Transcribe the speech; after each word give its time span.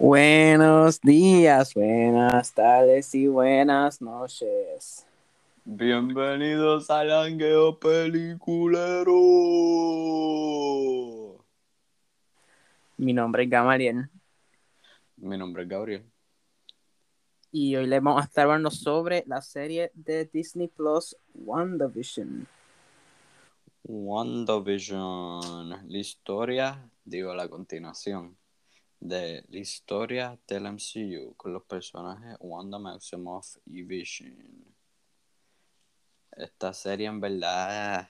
Buenos 0.00 1.00
días, 1.00 1.74
buenas 1.74 2.54
tardes 2.54 3.12
y 3.16 3.26
buenas 3.26 4.00
noches. 4.00 5.04
Bienvenidos 5.64 6.88
al 6.88 7.10
Angueo 7.10 7.76
Peliculero. 7.80 9.14
Mi 12.96 13.12
nombre 13.12 13.42
es 13.42 13.50
Gamaliel 13.50 14.08
Mi 15.16 15.36
nombre 15.36 15.64
es 15.64 15.68
Gabriel. 15.68 16.04
y 17.50 17.74
hoy 17.74 17.88
les 17.88 18.00
vamos 18.00 18.22
a 18.22 18.26
estar 18.26 18.44
hablando 18.44 18.70
sobre 18.70 19.24
la 19.26 19.42
serie 19.42 19.90
de 19.94 20.26
Disney 20.26 20.68
Plus 20.68 21.16
WandaVision. 21.34 22.46
WandaVision. 23.82 25.70
La 25.90 25.98
historia, 25.98 26.88
digo, 27.04 27.34
la 27.34 27.48
continuación 27.48 28.36
de 29.00 29.44
la 29.48 29.58
historia 29.58 30.38
del 30.46 30.66
MCU 30.66 31.34
con 31.36 31.52
los 31.52 31.62
personajes 31.64 32.36
Wanda 32.40 32.78
Maximoff 32.78 33.56
y 33.66 33.82
Vision. 33.82 34.74
Esta 36.32 36.72
serie 36.72 37.06
en 37.06 37.20
verdad 37.20 38.08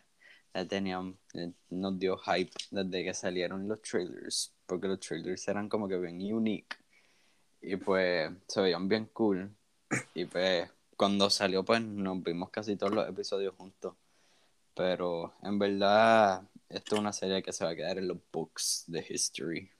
la 0.52 0.66
tenían, 0.66 1.18
nos 1.70 1.98
dio 1.98 2.16
hype 2.18 2.52
desde 2.70 3.04
que 3.04 3.14
salieron 3.14 3.68
los 3.68 3.80
trailers, 3.82 4.54
porque 4.66 4.88
los 4.88 5.00
trailers 5.00 5.46
eran 5.48 5.68
como 5.68 5.88
que 5.88 5.98
bien 5.98 6.20
unique 6.32 6.76
y 7.60 7.76
pues 7.76 8.30
se 8.46 8.60
veían 8.60 8.88
bien 8.88 9.06
cool. 9.12 9.54
Y 10.14 10.26
pues 10.26 10.70
cuando 10.96 11.30
salió 11.30 11.64
pues 11.64 11.80
nos 11.80 12.22
vimos 12.22 12.50
casi 12.50 12.76
todos 12.76 12.92
los 12.92 13.08
episodios 13.08 13.54
juntos. 13.56 13.94
Pero 14.74 15.34
en 15.42 15.58
verdad 15.58 16.42
esto 16.68 16.94
es 16.96 17.00
una 17.00 17.12
serie 17.12 17.42
que 17.42 17.52
se 17.52 17.64
va 17.64 17.70
a 17.70 17.76
quedar 17.76 17.98
en 17.98 18.08
los 18.08 18.18
books 18.32 18.84
de 18.86 19.06
history. 19.08 19.70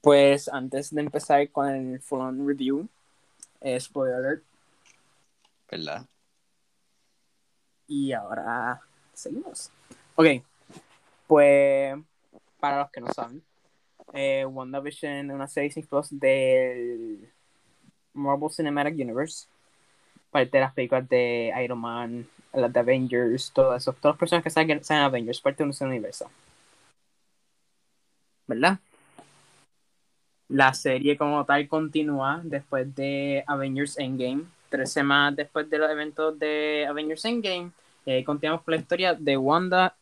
Pues 0.00 0.48
antes 0.48 0.94
de 0.94 1.00
empezar 1.00 1.48
con 1.50 1.68
el 1.68 2.00
full 2.00 2.20
on 2.20 2.46
review, 2.46 2.88
eh, 3.60 3.78
spoiler 3.78 4.16
alert, 4.16 4.42
¿Verdad? 5.70 6.06
y 7.86 8.12
ahora 8.12 8.80
seguimos. 9.12 9.70
Ok, 10.14 10.26
pues 11.26 11.96
para 12.58 12.78
los 12.78 12.90
que 12.90 13.00
no 13.00 13.12
saben, 13.12 13.42
eh, 14.12 14.44
WandaVision 14.46 15.30
es 15.30 15.34
una 15.34 15.48
serie 15.48 15.68
Disney 15.68 15.84
Plus 15.84 16.08
del 16.18 17.30
Marvel 18.14 18.50
Cinematic 18.50 18.94
Universe, 18.94 19.46
parte 20.30 20.58
de 20.58 20.60
las 20.60 20.74
películas 20.74 21.08
de 21.08 21.52
Iron 21.62 21.78
Man, 21.78 22.28
las 22.52 22.72
de 22.72 22.80
Avengers, 22.80 23.50
todo 23.52 23.74
eso, 23.74 23.92
todas 23.92 24.14
las 24.14 24.18
personas 24.18 24.44
que 24.44 24.50
salen, 24.50 24.82
salen 24.84 25.02
en 25.02 25.06
Avengers, 25.06 25.40
parte 25.40 25.62
de 25.64 25.70
un 25.70 25.88
universo. 25.88 26.30
¿Verdad? 28.52 28.78
La 30.48 30.74
serie 30.74 31.16
como 31.16 31.42
tal 31.46 31.66
continúa 31.68 32.42
después 32.44 32.94
de 32.94 33.42
Avengers 33.46 33.98
Endgame, 33.98 34.44
tres 34.68 34.92
semanas 34.92 35.36
después 35.36 35.70
de 35.70 35.78
los 35.78 35.90
eventos 35.90 36.38
de 36.38 36.84
Avengers 36.86 37.24
Endgame, 37.24 37.70
eh, 38.04 38.22
continuamos 38.22 38.62
con 38.62 38.74
la 38.74 38.80
historia 38.80 39.14
de 39.14 39.38
Wanda 39.38 39.96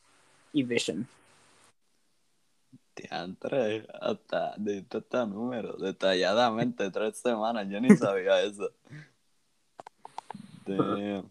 y 0.53 0.65
Vision. 0.65 1.07
Teantre, 2.95 3.87
hasta 4.01 4.55
de 4.57 4.79
este 4.79 5.27
número, 5.27 5.77
detalladamente, 5.77 6.91
tres 6.91 7.19
semanas, 7.19 7.69
yo 7.69 7.81
ni 7.81 7.97
sabía 7.97 8.43
eso. 8.43 8.71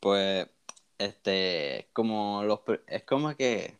Pues, 0.00 0.48
este, 0.96 1.90
como 1.92 2.42
los, 2.42 2.60
es 2.86 3.04
como 3.04 3.36
que, 3.36 3.76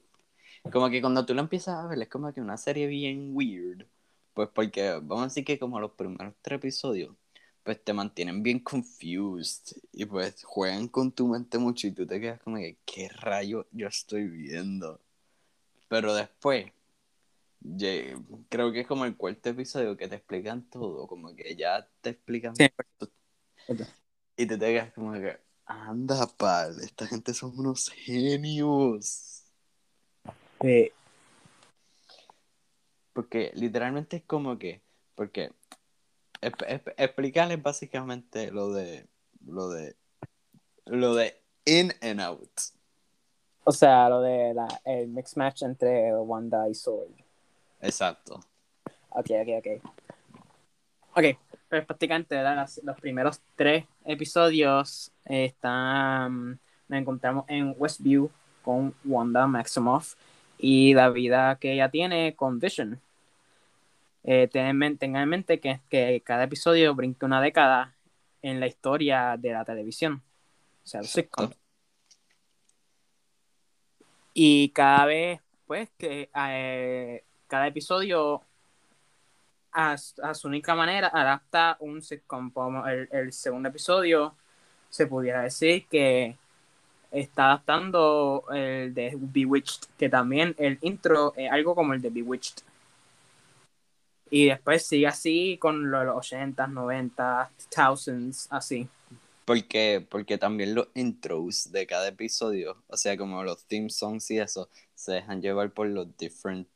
como 0.72 0.90
que 0.90 1.00
cuando 1.00 1.24
tú 1.26 1.34
lo 1.34 1.40
empiezas 1.40 1.76
a 1.76 1.86
ver, 1.86 2.00
es 2.02 2.08
como 2.08 2.32
que 2.32 2.40
una 2.40 2.56
serie 2.56 2.86
bien 2.86 3.30
weird, 3.34 3.86
pues 4.34 4.48
porque, 4.54 4.92
vamos 5.02 5.22
a 5.22 5.24
decir 5.26 5.44
que 5.44 5.58
como 5.58 5.80
los 5.80 5.92
primeros 5.92 6.34
tres 6.42 6.58
episodios, 6.58 7.14
pues 7.62 7.82
te 7.84 7.92
mantienen 7.92 8.42
bien 8.42 8.60
confused, 8.60 9.76
y 9.92 10.04
pues 10.06 10.42
juegan 10.44 10.88
con 10.88 11.12
tu 11.12 11.28
mente 11.28 11.58
mucho, 11.58 11.86
y 11.86 11.92
tú 11.92 12.06
te 12.06 12.20
quedas 12.20 12.40
como 12.40 12.56
que, 12.56 12.78
¿qué 12.84 13.08
rayo 13.08 13.66
yo 13.72 13.88
estoy 13.88 14.28
viendo? 14.28 15.00
Pero 15.88 16.14
después, 16.14 16.72
ye- 17.60 18.16
creo 18.48 18.72
que 18.72 18.80
es 18.80 18.86
como 18.86 19.04
el 19.04 19.16
cuarto 19.16 19.50
episodio 19.50 19.96
que 19.96 20.08
te 20.08 20.16
explican 20.16 20.62
todo, 20.70 21.06
como 21.06 21.34
que 21.34 21.56
ya 21.56 21.88
te 22.00 22.10
explican 22.10 22.54
Sí. 22.56 22.68
y 24.36 24.46
te 24.46 24.56
te 24.56 24.66
quedas 24.66 24.92
como 24.92 25.12
que, 25.12 25.38
anda 25.66 26.26
pal, 26.26 26.80
esta 26.80 27.06
gente 27.06 27.34
son 27.34 27.58
unos 27.58 27.90
genios. 27.90 29.29
Eh, 30.62 30.92
Porque 33.12 33.50
literalmente 33.54 34.18
es 34.18 34.22
como 34.24 34.58
que, 34.58 34.80
porque 35.14 35.52
explicarles 36.96 37.62
básicamente 37.62 38.50
lo 38.50 38.72
de, 38.72 39.06
lo 39.46 39.68
de, 39.68 39.96
lo 40.86 41.14
de 41.14 41.36
in 41.66 41.92
and 42.02 42.20
out. 42.20 42.50
o 43.64 43.72
sea, 43.72 44.08
lo 44.08 44.22
de 44.22 44.54
la, 44.54 44.66
el 44.84 45.08
mix 45.08 45.36
match 45.36 45.62
entre 45.62 46.14
Wanda 46.14 46.68
y 46.68 46.74
Sword. 46.74 47.10
Exacto. 47.80 48.40
Ok, 49.10 49.30
ok, 49.42 49.48
ok. 49.58 49.92
Ok, 51.16 51.24
pues 51.68 51.84
prácticamente. 51.84 52.40
Las- 52.42 52.80
los 52.84 52.98
primeros 53.00 53.40
tres 53.56 53.84
episodios 54.04 55.12
eh, 55.26 55.46
están, 55.46 56.60
nos 56.88 57.00
encontramos 57.00 57.44
en 57.48 57.74
Westview 57.76 58.30
con 58.62 58.94
Wanda 59.04 59.46
Maximoff 59.46 60.14
y 60.60 60.94
la 60.94 61.10
vida 61.10 61.56
que 61.58 61.72
ella 61.72 61.90
tiene 61.90 62.34
con 62.36 62.58
Vision. 62.58 63.00
Eh, 64.24 64.48
en 64.52 64.76
men- 64.76 64.98
tengan 64.98 65.22
en 65.22 65.28
mente 65.30 65.60
que, 65.60 65.80
que 65.88 66.20
cada 66.24 66.44
episodio 66.44 66.94
brinca 66.94 67.24
una 67.26 67.40
década 67.40 67.94
en 68.42 68.60
la 68.60 68.66
historia 68.66 69.36
de 69.38 69.52
la 69.52 69.64
televisión. 69.64 70.22
O 70.84 70.86
sea, 70.86 71.00
los 71.00 71.10
sitcoms. 71.10 71.56
Y 74.34 74.68
cada 74.70 75.06
vez, 75.06 75.40
pues, 75.66 75.88
que 75.98 76.30
eh, 76.34 77.24
cada 77.48 77.66
episodio 77.66 78.42
a, 79.72 79.92
a 79.92 80.34
su 80.34 80.48
única 80.48 80.74
manera 80.74 81.10
adapta 81.12 81.76
un 81.80 82.02
sitcom. 82.02 82.50
Como 82.50 82.86
el, 82.86 83.08
el 83.12 83.32
segundo 83.32 83.68
episodio 83.68 84.36
se 84.88 85.06
pudiera 85.06 85.42
decir 85.42 85.86
que 85.88 86.36
está 87.10 87.46
adaptando 87.46 88.44
el 88.52 88.94
de 88.94 89.16
Bewitched, 89.16 89.88
que 89.98 90.08
también 90.08 90.54
el 90.58 90.78
intro 90.82 91.32
es 91.36 91.50
algo 91.50 91.74
como 91.74 91.94
el 91.94 92.00
de 92.00 92.10
Bewitched. 92.10 92.62
Y 94.30 94.46
después 94.46 94.86
sigue 94.86 95.08
así 95.08 95.58
con 95.60 95.90
los 95.90 96.32
80s, 96.32 96.54
90s, 96.54 97.48
thousands, 97.68 98.46
así. 98.50 98.88
Porque, 99.44 100.06
porque 100.08 100.38
también 100.38 100.76
los 100.76 100.88
intros 100.94 101.72
de 101.72 101.86
cada 101.86 102.06
episodio, 102.06 102.76
o 102.86 102.96
sea, 102.96 103.16
como 103.16 103.42
los 103.42 103.64
theme 103.64 103.90
songs 103.90 104.30
y 104.30 104.38
eso, 104.38 104.68
se 104.94 105.12
dejan 105.12 105.42
llevar 105.42 105.72
por 105.72 105.88
los 105.88 106.16
different, 106.16 106.68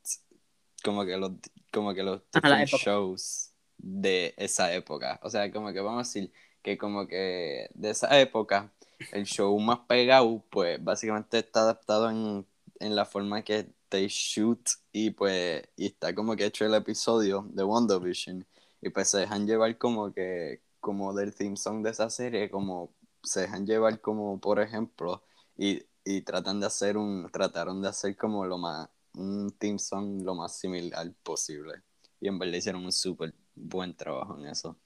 como 0.83 1.05
que 1.05 1.15
los, 1.15 1.31
como 1.71 1.93
que 1.93 2.03
los 2.03 2.21
different 2.33 2.67
shows 2.67 3.51
de 3.77 4.33
esa 4.35 4.73
época. 4.73 5.19
O 5.23 5.29
sea, 5.29 5.49
como 5.51 5.71
que 5.71 5.79
vamos 5.79 6.05
a 6.05 6.09
decir 6.09 6.33
que 6.61 6.77
como 6.77 7.07
que 7.07 7.69
de 7.73 7.89
esa 7.91 8.19
época, 8.19 8.73
el 9.11 9.25
show 9.25 9.57
más 9.59 9.79
pegado, 9.87 10.43
pues 10.49 10.83
básicamente 10.83 11.39
está 11.39 11.61
adaptado 11.61 12.09
en, 12.09 12.45
en 12.79 12.95
la 12.95 13.05
forma 13.05 13.43
que 13.43 13.69
they 13.89 14.07
shoot 14.07 14.69
y 14.91 15.11
pues, 15.11 15.63
y 15.77 15.87
está 15.87 16.13
como 16.15 16.35
que 16.35 16.45
hecho 16.45 16.65
el 16.65 16.73
episodio 16.73 17.47
de 17.51 17.63
WandaVision. 17.63 18.45
Y 18.81 18.89
pues 18.89 19.09
se 19.09 19.19
dejan 19.19 19.47
llevar 19.47 19.77
como 19.77 20.13
que 20.13 20.61
como 20.79 21.13
del 21.13 21.33
theme 21.35 21.57
song 21.57 21.83
de 21.83 21.89
esa 21.91 22.09
serie 22.09 22.49
como 22.51 22.93
se 23.23 23.41
dejan 23.41 23.65
llevar 23.65 23.99
como 24.01 24.39
por 24.39 24.59
ejemplo 24.59 25.23
y, 25.57 25.81
y 26.03 26.21
tratan 26.21 26.59
de 26.59 26.67
hacer 26.67 26.95
un 26.97 27.29
trataron 27.31 27.81
de 27.81 27.89
hacer 27.89 28.15
como 28.15 28.45
lo 28.45 28.57
más 28.59 28.87
un 29.15 29.51
theme 29.57 29.79
song 29.79 30.21
lo 30.23 30.35
más 30.35 30.55
similar 30.57 31.11
posible. 31.23 31.83
Y 32.19 32.27
en 32.27 32.39
verdad 32.39 32.55
hicieron 32.55 32.85
un 32.85 32.91
súper 32.91 33.33
buen 33.55 33.95
trabajo 33.95 34.37
en 34.37 34.47
eso 34.47 34.77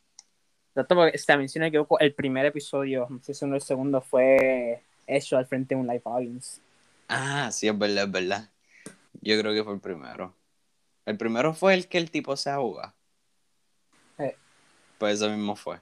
Exacto, 0.69 0.95
porque 0.95 1.18
que 1.71 1.83
el 2.00 2.13
primer 2.13 2.45
episodio, 2.45 3.07
no 3.10 3.21
sé 3.24 3.33
si 3.33 3.44
uno 3.45 3.56
el 3.56 3.62
segundo, 3.62 4.01
fue 4.01 4.83
hecho 5.07 5.38
al 5.38 5.45
frente 5.48 5.75
de 5.75 5.81
un 5.81 5.88
live 5.88 6.01
audience. 6.06 6.62
ah 7.07 7.50
sí 7.51 7.68
es 7.68 7.77
verdad 7.77 8.06
es 8.06 8.12
verdad 8.12 8.50
yo 9.21 9.39
creo 9.39 9.54
que 9.54 9.63
fue 9.63 9.74
el 9.74 9.80
primero 9.81 10.36
el 11.06 11.18
primero 11.18 11.54
fue 11.56 11.74
el 11.74 11.88
que 11.88 11.98
el 11.98 12.12
tipo 12.12 12.36
se 12.38 12.50
ahoga 12.51 12.95
Eh. 14.19 14.36
pues 15.00 15.16
eso 15.16 15.30
mismo 15.30 15.56
fue 15.56 15.81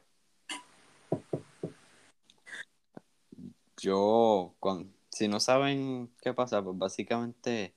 yo, 3.79 4.55
cuan- 4.59 4.91
si 5.11 5.27
no 5.27 5.39
saben 5.39 6.09
qué 6.21 6.33
pasa, 6.33 6.63
pues 6.63 6.77
básicamente 6.77 7.75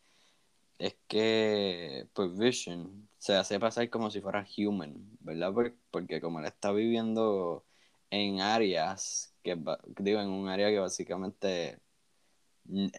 es 0.79 0.97
que 1.09 2.09
pues 2.15 2.37
Vision 2.39 3.09
se 3.21 3.37
hace 3.37 3.61
pasar 3.61 3.91
como 3.91 4.11
si 4.13 4.23
fuera 4.23 4.47
human, 4.59 4.97
¿verdad? 5.21 5.55
Por- 5.55 5.77
Porque 5.93 6.21
como 6.23 6.41
él 6.41 6.47
está 6.47 6.73
viviendo 6.73 7.67
en 8.11 8.43
áreas, 8.43 9.35
que 9.45 9.57
digo, 10.01 10.21
en 10.23 10.31
un 10.31 10.49
área 10.51 10.71
que 10.71 10.81
básicamente 10.81 11.81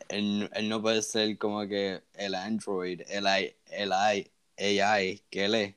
él, 0.10 0.50
él 0.54 0.70
no 0.70 0.82
puede 0.82 1.02
ser 1.02 1.38
como 1.38 1.62
que 1.68 2.04
el 2.14 2.36
android, 2.36 3.02
el, 3.08 3.26
I- 3.26 3.56
el, 3.68 3.92
AI 3.94 5.24
que 5.30 5.46
él 5.46 5.56
es, 5.56 5.76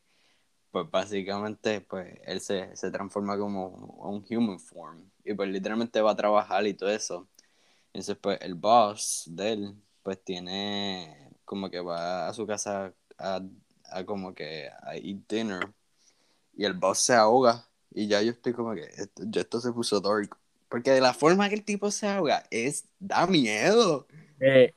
pues 0.71 0.91
básicamente 0.91 1.81
pues 1.83 2.19
él 2.25 2.41
se, 2.41 2.77
se 2.77 2.91
transforma 2.91 3.39
como 3.39 3.69
un 3.69 4.25
human 4.31 4.61
form 4.61 5.11
y 5.25 5.35
pues 5.35 5.49
literalmente 5.51 6.01
va 6.03 6.13
a 6.13 6.17
trabajar 6.17 6.67
y 6.67 6.75
todo 6.75 6.91
eso. 6.91 7.29
Entonces 7.89 8.17
pues 8.21 8.39
el 8.43 8.55
boss 8.55 9.25
de 9.29 9.53
él 9.53 9.77
pues 10.03 10.23
tiene 10.25 11.31
como 11.45 11.71
que 11.71 11.81
va 11.81 12.29
a 12.29 12.35
su 12.35 12.47
casa 12.47 12.95
a, 13.19 13.43
a 13.91 14.05
como 14.05 14.35
que 14.35 14.69
a 14.83 14.97
eat 14.97 15.19
dinner 15.29 15.73
y 16.55 16.65
el 16.65 16.75
boss 16.75 17.01
se 17.01 17.15
ahoga 17.15 17.69
y 17.91 18.09
ya 18.09 18.23
yo 18.23 18.33
estoy 18.33 18.53
como 18.55 18.75
que 18.75 18.85
esto, 18.85 19.23
ya 19.27 19.43
esto 19.43 19.61
se 19.61 19.73
puso 19.73 20.01
dark 20.01 20.37
porque 20.69 20.91
de 20.93 21.01
la 21.01 21.15
forma 21.15 21.49
que 21.49 21.57
el 21.57 21.65
tipo 21.65 21.91
se 21.91 22.09
ahoga 22.09 22.45
es 22.51 22.87
da 22.99 23.27
miedo. 23.27 24.07
Eh, 24.41 24.73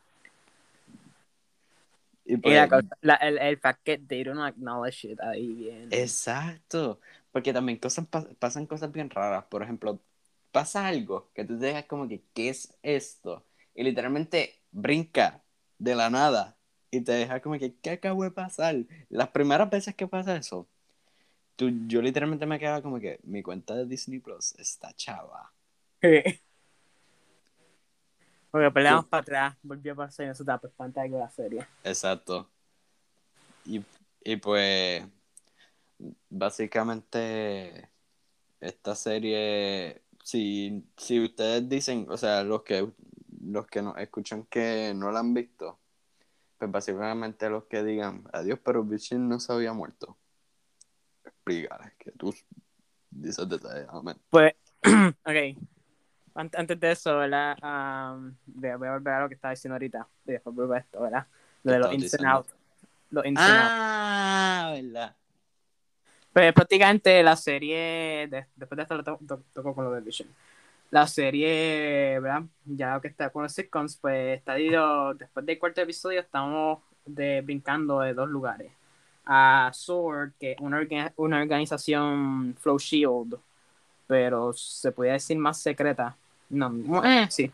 y 2.26 2.38
y 2.42 2.42
pues, 2.42 2.56
la 2.56 2.68
cosa- 2.70 2.98
la- 3.02 3.16
el, 3.16 3.38
el 3.40 3.58
fact 3.60 3.82
que 3.84 3.98
they 3.98 4.24
don't 4.24 4.40
acknowledge 4.42 5.06
it 5.06 5.20
ahí 5.22 5.48
bien. 5.54 5.90
exacto. 5.90 7.00
Porque 7.32 7.54
también 7.54 7.78
cosas 7.80 8.06
pas- 8.10 8.36
pasan 8.40 8.66
cosas 8.68 8.92
bien 8.92 9.10
raras. 9.10 9.46
Por 9.46 9.64
ejemplo 9.64 10.02
pasa 10.52 10.88
algo 10.88 11.32
que 11.34 11.44
tú 11.46 11.60
te 11.60 11.68
dejas 11.68 11.86
como 11.86 12.08
que 12.08 12.24
qué 12.34 12.50
es 12.50 12.76
esto 12.82 13.46
y 13.76 13.84
literalmente 13.84 14.64
brinca 14.72 15.44
de 15.78 15.96
la 15.96 16.10
nada 16.10 16.57
y 16.92 17.02
te 17.02 17.12
deja 17.12 17.42
como 17.42 17.58
que 17.58 17.76
qué 17.76 17.92
acabo 17.92 18.24
de 18.24 18.32
pasar 18.32 18.76
las 19.10 19.30
primeras 19.30 19.70
veces 19.70 19.96
que 19.96 20.08
pasa 20.08 20.36
eso 20.36 20.68
tú, 21.58 21.70
yo 21.88 22.02
literalmente 22.02 22.46
me 22.46 22.60
quedaba 22.60 22.82
como 22.82 23.00
que 23.00 23.20
mi 23.24 23.44
cuenta 23.44 23.76
de 23.76 23.86
Disney 23.86 24.20
Plus 24.20 24.54
está 24.58 24.94
chava 24.94 25.52
Porque 28.52 28.72
peleamos 28.72 29.06
para 29.06 29.22
atrás, 29.22 29.58
volvió 29.62 29.94
a 29.94 29.96
pasar 29.96 30.26
y 30.28 30.44
pues 30.60 30.74
pantalla 30.74 31.14
de 31.14 31.20
la 31.20 31.30
serie. 31.30 31.68
Exacto. 31.84 32.50
Y, 33.66 33.84
y 34.24 34.38
pues, 34.38 35.04
básicamente, 36.30 37.90
esta 38.62 38.96
serie, 38.96 40.02
si, 40.24 40.86
si 40.96 41.20
ustedes 41.20 41.68
dicen, 41.68 42.08
o 42.10 42.18
sea, 42.18 42.44
los 42.44 42.64
que, 42.64 42.90
los 43.42 43.68
que 43.68 43.82
nos 43.82 43.98
escuchan 43.98 44.46
que 44.46 44.94
no 44.96 45.12
la 45.12 45.20
han 45.20 45.34
visto, 45.34 45.78
pues 46.58 46.72
básicamente 46.72 47.50
los 47.50 47.66
que 47.66 47.84
digan, 47.84 48.24
adiós, 48.34 48.60
pero 48.64 48.84
Vision 48.84 49.28
no 49.28 49.40
se 49.40 49.54
había 49.54 49.74
muerto. 49.74 50.18
Explícales 51.24 51.94
que 51.98 52.12
tú 52.12 52.34
dices 53.10 53.48
detalladamente. 53.48 54.22
Pues, 54.30 54.54
ok. 54.84 55.58
Ant- 56.36 56.56
Antes 56.56 56.80
de 56.80 56.92
eso, 56.92 57.18
¿verdad? 57.18 57.58
Um, 57.64 58.36
voy 58.46 58.70
a 58.70 58.78
volver 58.78 59.14
a 59.14 59.22
lo 59.22 59.30
que 59.30 59.36
estaba 59.36 59.52
diciendo 59.54 59.76
ahorita. 59.76 60.08
Y 60.26 60.32
después 60.34 60.56
vuelvo 60.56 60.74
a 60.74 60.80
esto, 60.80 61.02
¿verdad? 61.02 61.26
Lo 61.64 61.74
de 61.74 61.80
los 61.80 61.94
ins 61.94 62.14
and 62.14 62.26
out. 62.28 62.48
Los 63.10 63.26
ins 63.26 63.40
and 63.40 63.58
out. 63.58 63.72
Ah, 63.74 64.72
verdad. 64.76 65.16
Pues 66.34 66.54
prácticamente 66.54 67.24
la 67.24 67.36
serie, 67.36 68.28
de- 68.30 68.46
después 68.56 68.78
de 68.78 68.84
esto 68.84 68.96
lo 68.98 69.04
to- 69.04 69.20
to- 69.28 69.44
toco 69.54 69.74
con 69.74 69.86
lo 69.86 69.92
de 69.92 70.02
Vision. 70.02 70.30
La 70.90 71.06
serie, 71.08 72.20
¿verdad? 72.20 72.44
Ya 72.66 73.00
que 73.02 73.10
está 73.10 73.30
con 73.30 73.44
los 73.44 73.52
sitcoms, 73.54 73.98
pues 73.98 74.38
está 74.38 74.56
dividido, 74.56 75.14
después 75.16 75.46
del 75.46 75.60
cuarto 75.60 75.82
episodio 75.82 76.22
estamos 76.22 76.80
de, 77.06 77.42
brincando 77.42 78.00
de 78.00 78.14
dos 78.14 78.30
lugares. 78.30 78.72
A 79.26 79.70
Sword, 79.74 80.32
que 80.40 80.54
es 80.54 80.58
una, 80.62 80.80
orga- 80.80 81.14
una 81.18 81.42
organización 81.42 82.56
Flow 82.60 82.78
Shield, 82.80 83.38
pero 84.08 84.54
se 84.54 84.92
podría 84.94 85.14
decir 85.14 85.38
más 85.38 85.60
secreta. 85.60 86.16
No, 86.50 86.72
eh, 87.04 87.28
sí, 87.30 87.52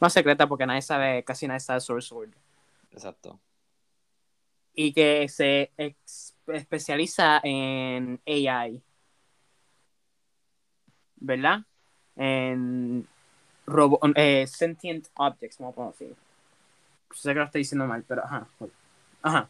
más 0.00 0.12
secreta 0.12 0.46
porque 0.46 0.66
nadie 0.66 0.82
sabe, 0.82 1.24
casi 1.24 1.48
nadie 1.48 1.60
sabe 1.60 1.80
sobre 1.80 2.02
Sword. 2.02 2.30
Exacto. 2.92 3.38
y 4.74 4.92
que 4.92 5.26
se 5.28 5.72
especializa 6.46 7.40
en 7.42 8.20
AI, 8.26 8.82
¿verdad? 11.16 11.64
En 12.16 13.06
robo 13.66 13.98
eh, 14.14 14.46
sentient 14.46 15.08
objects, 15.16 15.56
como 15.56 15.72
podemos 15.72 15.98
decir. 15.98 16.16
Sé 17.14 17.30
que 17.30 17.38
lo 17.38 17.44
estoy 17.44 17.60
diciendo 17.60 17.86
mal, 17.86 18.04
pero 18.06 18.24
ajá. 18.24 18.46
Ajá. 19.22 19.48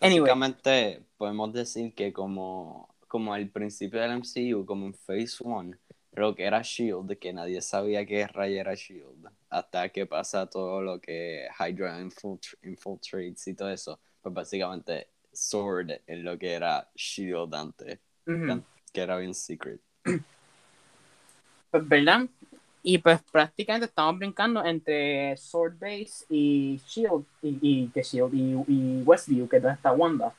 Anyway, 0.00 0.20
Básicamente 0.20 1.02
podemos 1.16 1.52
decir 1.52 1.94
que 1.94 2.12
como, 2.12 2.88
como 3.08 3.34
al 3.34 3.48
principio 3.48 4.00
del 4.00 4.12
MCU, 4.12 4.64
como 4.64 4.86
en 4.86 4.94
Phase 4.94 5.36
1, 5.40 5.76
lo 6.12 6.34
que 6.34 6.44
era 6.44 6.62
Shield, 6.62 7.18
que 7.18 7.32
nadie 7.32 7.60
sabía 7.60 8.06
qué 8.06 8.26
rayo 8.26 8.60
era 8.60 8.74
Shield, 8.74 9.28
hasta 9.50 9.88
que 9.88 10.06
pasa 10.06 10.46
todo 10.46 10.80
lo 10.82 11.00
que 11.00 11.48
Hydra 11.58 12.00
infiltr- 12.00 12.56
infiltrates 12.62 13.46
y 13.48 13.54
todo 13.54 13.70
eso, 13.70 13.98
pues 14.22 14.34
básicamente 14.34 15.08
Sword 15.32 15.90
es 16.06 16.18
lo 16.18 16.38
que 16.38 16.52
era 16.52 16.88
Shield 16.94 17.54
antes, 17.54 17.98
ujú, 18.26 18.62
que 18.92 19.00
era 19.00 19.16
bien 19.18 19.34
secret. 19.34 19.80
pues, 21.70 21.88
¿verdad? 21.88 22.26
Y 22.82 22.98
pues 22.98 23.20
prácticamente 23.30 23.86
estamos 23.86 24.18
brincando 24.18 24.64
entre 24.64 25.36
Sword 25.36 25.78
Base 25.78 26.24
y 26.30 26.80
Shield, 26.86 27.24
y, 27.42 27.58
y, 27.60 27.88
que 27.88 28.02
Shield 28.02 28.32
y, 28.34 28.54
y 28.68 29.02
Westview, 29.02 29.48
que 29.48 29.56
es 29.56 29.62
donde 29.62 29.76
está 29.76 29.92
Wanda. 29.92 30.32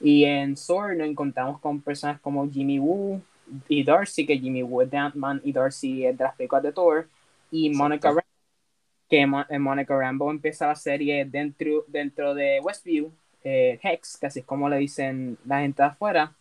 Y 0.00 0.24
en 0.24 0.56
Sword 0.56 0.96
nos 0.96 1.08
encontramos 1.08 1.60
con 1.60 1.80
personas 1.80 2.20
como 2.20 2.48
Jimmy 2.50 2.78
Woo 2.78 3.20
y 3.68 3.84
Darcy, 3.84 4.26
que 4.26 4.38
Jimmy 4.38 4.62
Woo 4.62 4.82
es 4.82 4.90
de 4.90 4.96
Ant-Man 4.96 5.40
y 5.44 5.52
Darcy 5.52 6.06
es 6.06 6.16
de 6.16 6.24
las 6.24 6.34
películas 6.34 6.62
de 6.62 6.72
Thor. 6.72 7.08
Y. 7.50 7.70
Monica 7.70 8.08
Rambeau, 8.08 8.24
que 9.10 9.26
Mo- 9.26 9.46
eh, 9.48 9.58
Monica 9.58 9.96
Rambeau 9.96 10.30
empieza 10.30 10.68
la 10.68 10.76
serie 10.76 11.24
dentro, 11.24 11.84
dentro 11.88 12.34
de 12.34 12.60
Westview, 12.60 13.12
eh, 13.44 13.78
Hex, 13.82 14.16
que 14.18 14.26
así 14.26 14.40
es 14.40 14.46
como 14.46 14.68
le 14.68 14.78
dicen 14.78 15.36
la 15.44 15.60
gente 15.60 15.82
de 15.82 15.88
afuera. 15.88 16.32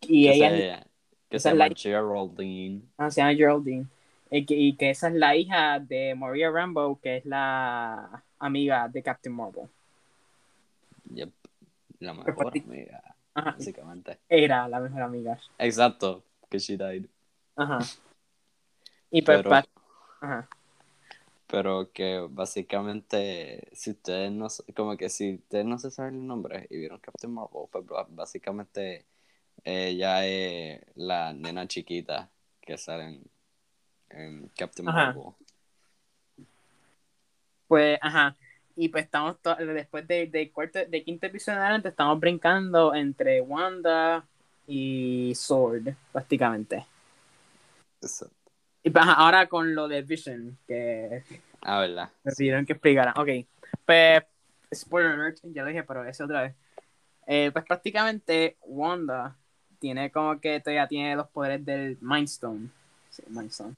Y 0.00 0.28
ella 0.28 0.86
que 1.30 1.38
se 1.40 1.48
llama 1.50 1.68
Geraldine. 1.74 2.82
ah, 2.98 3.10
se 3.10 3.20
llama 3.22 3.34
Geraldine. 3.34 3.86
Y 4.30 4.44
que, 4.46 4.54
y 4.54 4.76
que 4.76 4.90
esa 4.90 5.08
es 5.08 5.14
la 5.14 5.34
hija 5.36 5.80
de 5.80 6.14
Maria 6.14 6.50
Rambeau, 6.50 7.00
que 7.00 7.16
es 7.18 7.24
la 7.24 8.22
amiga 8.38 8.86
de 8.88 9.02
Captain 9.02 9.34
Marvel. 9.34 9.68
Yep. 11.14 11.30
La 12.00 12.14
mejor 12.14 12.52
amiga, 12.56 13.02
Ajá, 13.34 13.52
básicamente. 13.52 14.18
era 14.28 14.68
la 14.68 14.80
mejor 14.80 15.02
amiga. 15.02 15.38
Exacto, 15.58 16.22
que 16.48 16.58
she 16.58 16.76
died. 16.76 17.06
Ajá. 17.56 17.78
Y 19.10 19.22
pues, 19.22 19.38
Pero- 19.38 19.50
pa- 19.50 19.64
ajá. 20.20 20.48
pero 21.48 21.90
que 21.92 22.24
básicamente 22.30 23.68
si 23.72 23.90
ustedes 23.90 24.30
no 24.30 24.46
como 24.76 24.96
que 24.96 25.08
si 25.10 25.34
ustedes 25.34 25.64
no 25.66 25.78
se 25.78 25.90
saben 25.90 26.14
el 26.14 26.26
nombre 26.28 26.68
y 26.70 26.78
vieron 26.78 27.00
Captain 27.00 27.32
Marvel 27.34 27.66
pues 27.72 27.84
básicamente 28.10 29.04
ella 29.64 30.26
es 30.26 30.80
la 30.94 31.32
nena 31.32 31.66
chiquita 31.66 32.30
que 32.60 32.76
sale 32.76 33.04
en, 33.04 33.30
en 34.10 34.48
Captain 34.56 34.88
Ajá. 34.88 35.06
Marvel 35.06 35.34
Pues, 37.66 37.98
ajá. 38.00 38.36
Y 38.76 38.88
pues 38.88 39.04
estamos, 39.04 39.36
después 39.74 40.06
de, 40.06 40.26
de, 40.26 40.50
cuarto, 40.50 40.78
de 40.86 41.04
quinto 41.04 41.26
episodio 41.26 41.60
adelante, 41.60 41.88
estamos 41.88 42.18
brincando 42.18 42.94
entre 42.94 43.40
Wanda 43.40 44.24
y 44.66 45.32
Sword, 45.34 45.94
prácticamente. 46.12 46.86
Exacto. 48.00 48.34
Y 48.82 48.90
pues, 48.90 49.04
ajá, 49.04 49.14
ahora 49.14 49.46
con 49.48 49.74
lo 49.74 49.88
de 49.88 50.02
Vision, 50.02 50.56
que 50.66 51.22
ah 51.60 51.80
verdad 51.80 52.10
me 52.24 52.32
pidieron 52.32 52.64
que 52.64 52.72
explicara. 52.72 53.12
Ok, 53.16 53.28
pues, 53.84 54.22
spoiler 54.72 55.12
alert, 55.12 55.38
ya 55.42 55.62
lo 55.62 55.68
dije, 55.68 55.82
pero 55.82 56.04
ese 56.04 56.22
otra 56.22 56.42
vez. 56.42 56.54
Eh, 57.26 57.50
pues 57.52 57.64
prácticamente 57.64 58.56
Wanda 58.62 59.36
tiene 59.80 60.10
como 60.10 60.38
que 60.38 60.60
todavía 60.60 60.86
tiene 60.86 61.16
los 61.16 61.28
poderes 61.28 61.64
del 61.64 61.98
Mind 62.00 62.28
Stone. 62.28 62.68
Sí, 63.10 63.22
Mind 63.28 63.50
Stone. 63.50 63.74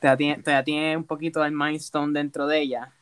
Todavía 0.00 0.16
tiene, 0.16 0.42
todavía 0.42 0.64
tiene 0.64 0.96
un 0.96 1.04
poquito 1.04 1.42
del 1.42 1.52
Mind 1.52 1.76
Stone 1.76 2.12
dentro 2.18 2.46
de 2.46 2.60
ella. 2.60 2.92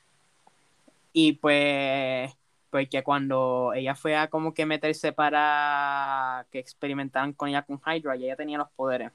Y 1.12 1.35
pues, 1.35 2.33
pues 2.71 2.89
que 2.89 3.03
cuando 3.03 3.73
ella 3.75 3.95
fue 3.95 4.17
a 4.17 4.29
como 4.29 4.55
que 4.55 4.67
meterse 4.67 5.12
para 5.12 6.47
que 6.51 6.59
experimentaran 6.59 7.33
con 7.33 7.49
ella 7.51 7.62
con 7.62 7.81
Hydra, 7.87 8.17
ella 8.17 8.37
tenía 8.37 8.59
los 8.59 8.71
poderes. 8.71 9.12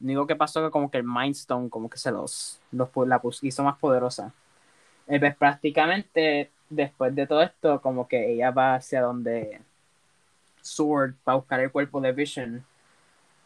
Lo 0.00 0.06
único 0.06 0.26
que 0.26 0.36
pasó 0.36 0.62
que 0.62 0.70
como 0.70 0.90
que 0.90 0.98
el 0.98 1.04
Mind 1.04 1.34
Stone 1.36 1.70
como 1.70 1.88
que 1.88 1.98
se 1.98 2.10
los, 2.10 2.60
los 2.70 2.88
la 3.06 3.20
hizo 3.42 3.64
más 3.64 3.78
poderosa. 3.78 4.32
Eh, 5.08 5.18
pues 5.18 5.36
prácticamente 5.36 6.50
después 6.68 7.14
de 7.14 7.26
todo 7.26 7.42
esto, 7.42 7.80
como 7.80 8.08
que 8.08 8.32
ella 8.32 8.50
va 8.50 8.74
hacia 8.76 9.02
donde 9.02 9.60
Sword 10.62 11.14
para 11.24 11.36
buscar 11.38 11.60
el 11.60 11.70
cuerpo 11.72 12.00
de 12.00 12.12
Vision. 12.12 12.64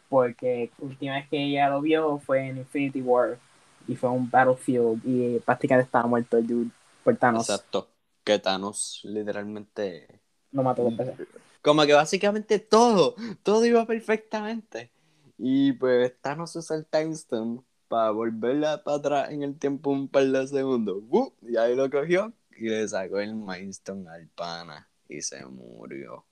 Porque 0.09 0.71
la 0.79 0.87
última 0.87 1.15
vez 1.15 1.27
que 1.29 1.43
ella 1.43 1.69
lo 1.69 1.81
vio 1.81 2.19
fue 2.19 2.47
en 2.47 2.57
Infinity 2.59 3.01
War. 3.01 3.39
Y 3.87 3.95
fue 3.95 4.09
un 4.09 4.29
battlefield. 4.29 5.01
Y 5.05 5.39
prácticamente 5.39 5.85
estaba 5.85 6.07
muerto 6.07 6.37
el 6.37 6.47
dude 6.47 6.71
por 7.03 7.17
Thanos. 7.17 7.49
exacto 7.49 7.89
que 8.23 8.39
Thanos 8.39 9.01
literalmente 9.05 10.21
Lo 10.51 10.63
mató 10.63 10.83
dos 10.83 10.97
veces. 10.97 11.15
como 11.61 11.85
que 11.85 11.93
básicamente 11.93 12.59
todo 12.59 13.15
todo 13.43 13.65
iba 13.65 13.85
perfectamente 13.85 14.91
y 15.37 15.73
pues 15.73 16.19
Thanos 16.21 16.55
usa 16.55 16.77
el 16.77 16.85
time 16.87 17.11
stone 17.13 17.61
para 17.87 18.11
volverla 18.11 18.83
para 18.83 18.97
atrás 18.97 19.31
en 19.31 19.43
el 19.43 19.57
tiempo 19.57 19.91
un 19.91 20.09
par 20.09 20.25
de 20.25 20.47
segundos 20.47 20.97
¡Wup! 21.07 21.35
y 21.43 21.57
ahí 21.57 21.75
lo 21.75 21.89
cogió 21.89 22.33
y 22.51 22.69
le 22.69 22.87
sacó 22.87 23.19
el 23.19 23.35
Mind 23.35 23.69
Stone 23.71 24.09
al 24.09 24.27
pana 24.29 24.89
y 25.07 25.21
se 25.21 25.45
murió 25.45 26.25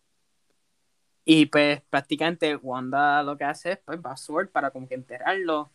Y 1.25 1.47
pues 1.47 1.81
prácticamente 1.89 2.55
Wanda 2.55 3.23
lo 3.23 3.35
que 3.35 3.43
hace 3.43 3.73
es 3.73 3.79
pues 3.83 3.99
va 3.99 4.11
a 4.11 4.17
Sword 4.17 4.49
para 4.49 4.69
como 4.69 4.87
que 4.87 4.93
enterrarlo. 4.93 5.71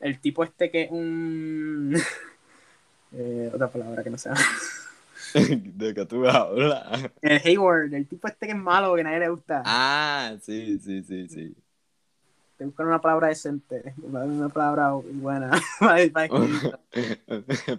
El 0.00 0.18
tipo 0.18 0.42
este 0.42 0.70
que 0.70 0.84
es 0.84 0.90
un... 0.90 1.94
eh, 3.12 3.50
otra 3.52 3.68
palabra 3.68 4.02
que 4.02 4.10
no 4.10 4.16
sea. 4.16 4.32
de 5.34 5.94
que 5.94 6.06
tú 6.06 6.26
hablas. 6.26 7.10
El 7.20 7.40
Hayward, 7.44 7.92
el 7.92 8.08
tipo 8.08 8.28
este 8.28 8.46
que 8.46 8.52
es 8.52 8.58
malo, 8.58 8.94
que 8.94 9.02
a 9.02 9.04
nadie 9.04 9.20
le 9.20 9.28
gusta. 9.28 9.62
Ah, 9.66 10.34
sí, 10.40 10.78
sí, 10.78 11.02
sí, 11.02 11.28
sí. 11.28 11.54
Te 12.56 12.64
buscan 12.64 12.86
una 12.86 13.00
palabra 13.00 13.28
decente, 13.28 13.94
una 14.02 14.48
palabra 14.48 14.92
buena. 14.92 15.50
para, 15.80 16.08
para, 16.10 16.28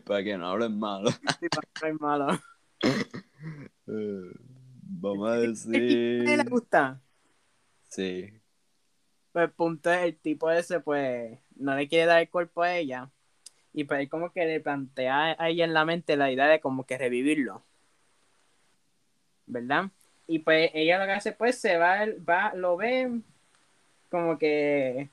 para 0.05 0.23
que 0.23 0.37
no 0.37 0.47
hablen 0.47 0.79
malo. 0.79 1.09
sí, 1.11 1.49
para 1.49 1.67
que 1.73 1.93
no 1.93 2.07
hablen 2.09 2.39
malo. 2.39 2.39
Vamos 5.01 5.29
a 5.29 5.33
¿A 5.33 5.37
decir. 5.37 6.23
nadie 6.23 6.37
le 6.37 6.43
gusta? 6.43 6.99
Sí. 7.87 8.33
Pues 9.31 9.45
el 9.45 9.51
punto 9.51 9.91
es, 9.91 10.03
el 10.03 10.17
tipo 10.17 10.51
ese, 10.51 10.79
pues, 10.81 11.39
no 11.55 11.75
le 11.75 11.87
quiere 11.87 12.05
dar 12.05 12.19
el 12.21 12.29
cuerpo 12.29 12.63
a 12.63 12.75
ella. 12.75 13.09
Y 13.73 13.85
pues 13.85 14.01
él 14.01 14.09
como 14.09 14.31
que 14.31 14.45
le 14.45 14.59
plantea 14.59 15.35
a 15.39 15.49
ella 15.49 15.63
en 15.63 15.73
la 15.73 15.85
mente 15.85 16.17
la 16.17 16.31
idea 16.31 16.47
de 16.47 16.59
como 16.59 16.85
que 16.85 16.97
revivirlo. 16.97 17.63
¿Verdad? 19.45 19.85
Y 20.27 20.39
pues 20.39 20.71
ella 20.73 20.99
lo 20.99 21.05
que 21.05 21.11
hace, 21.13 21.31
pues, 21.31 21.57
se 21.57 21.77
va, 21.77 21.99
va 22.27 22.53
lo 22.55 22.75
ve 22.75 23.21
como 24.09 24.37
que 24.37 25.09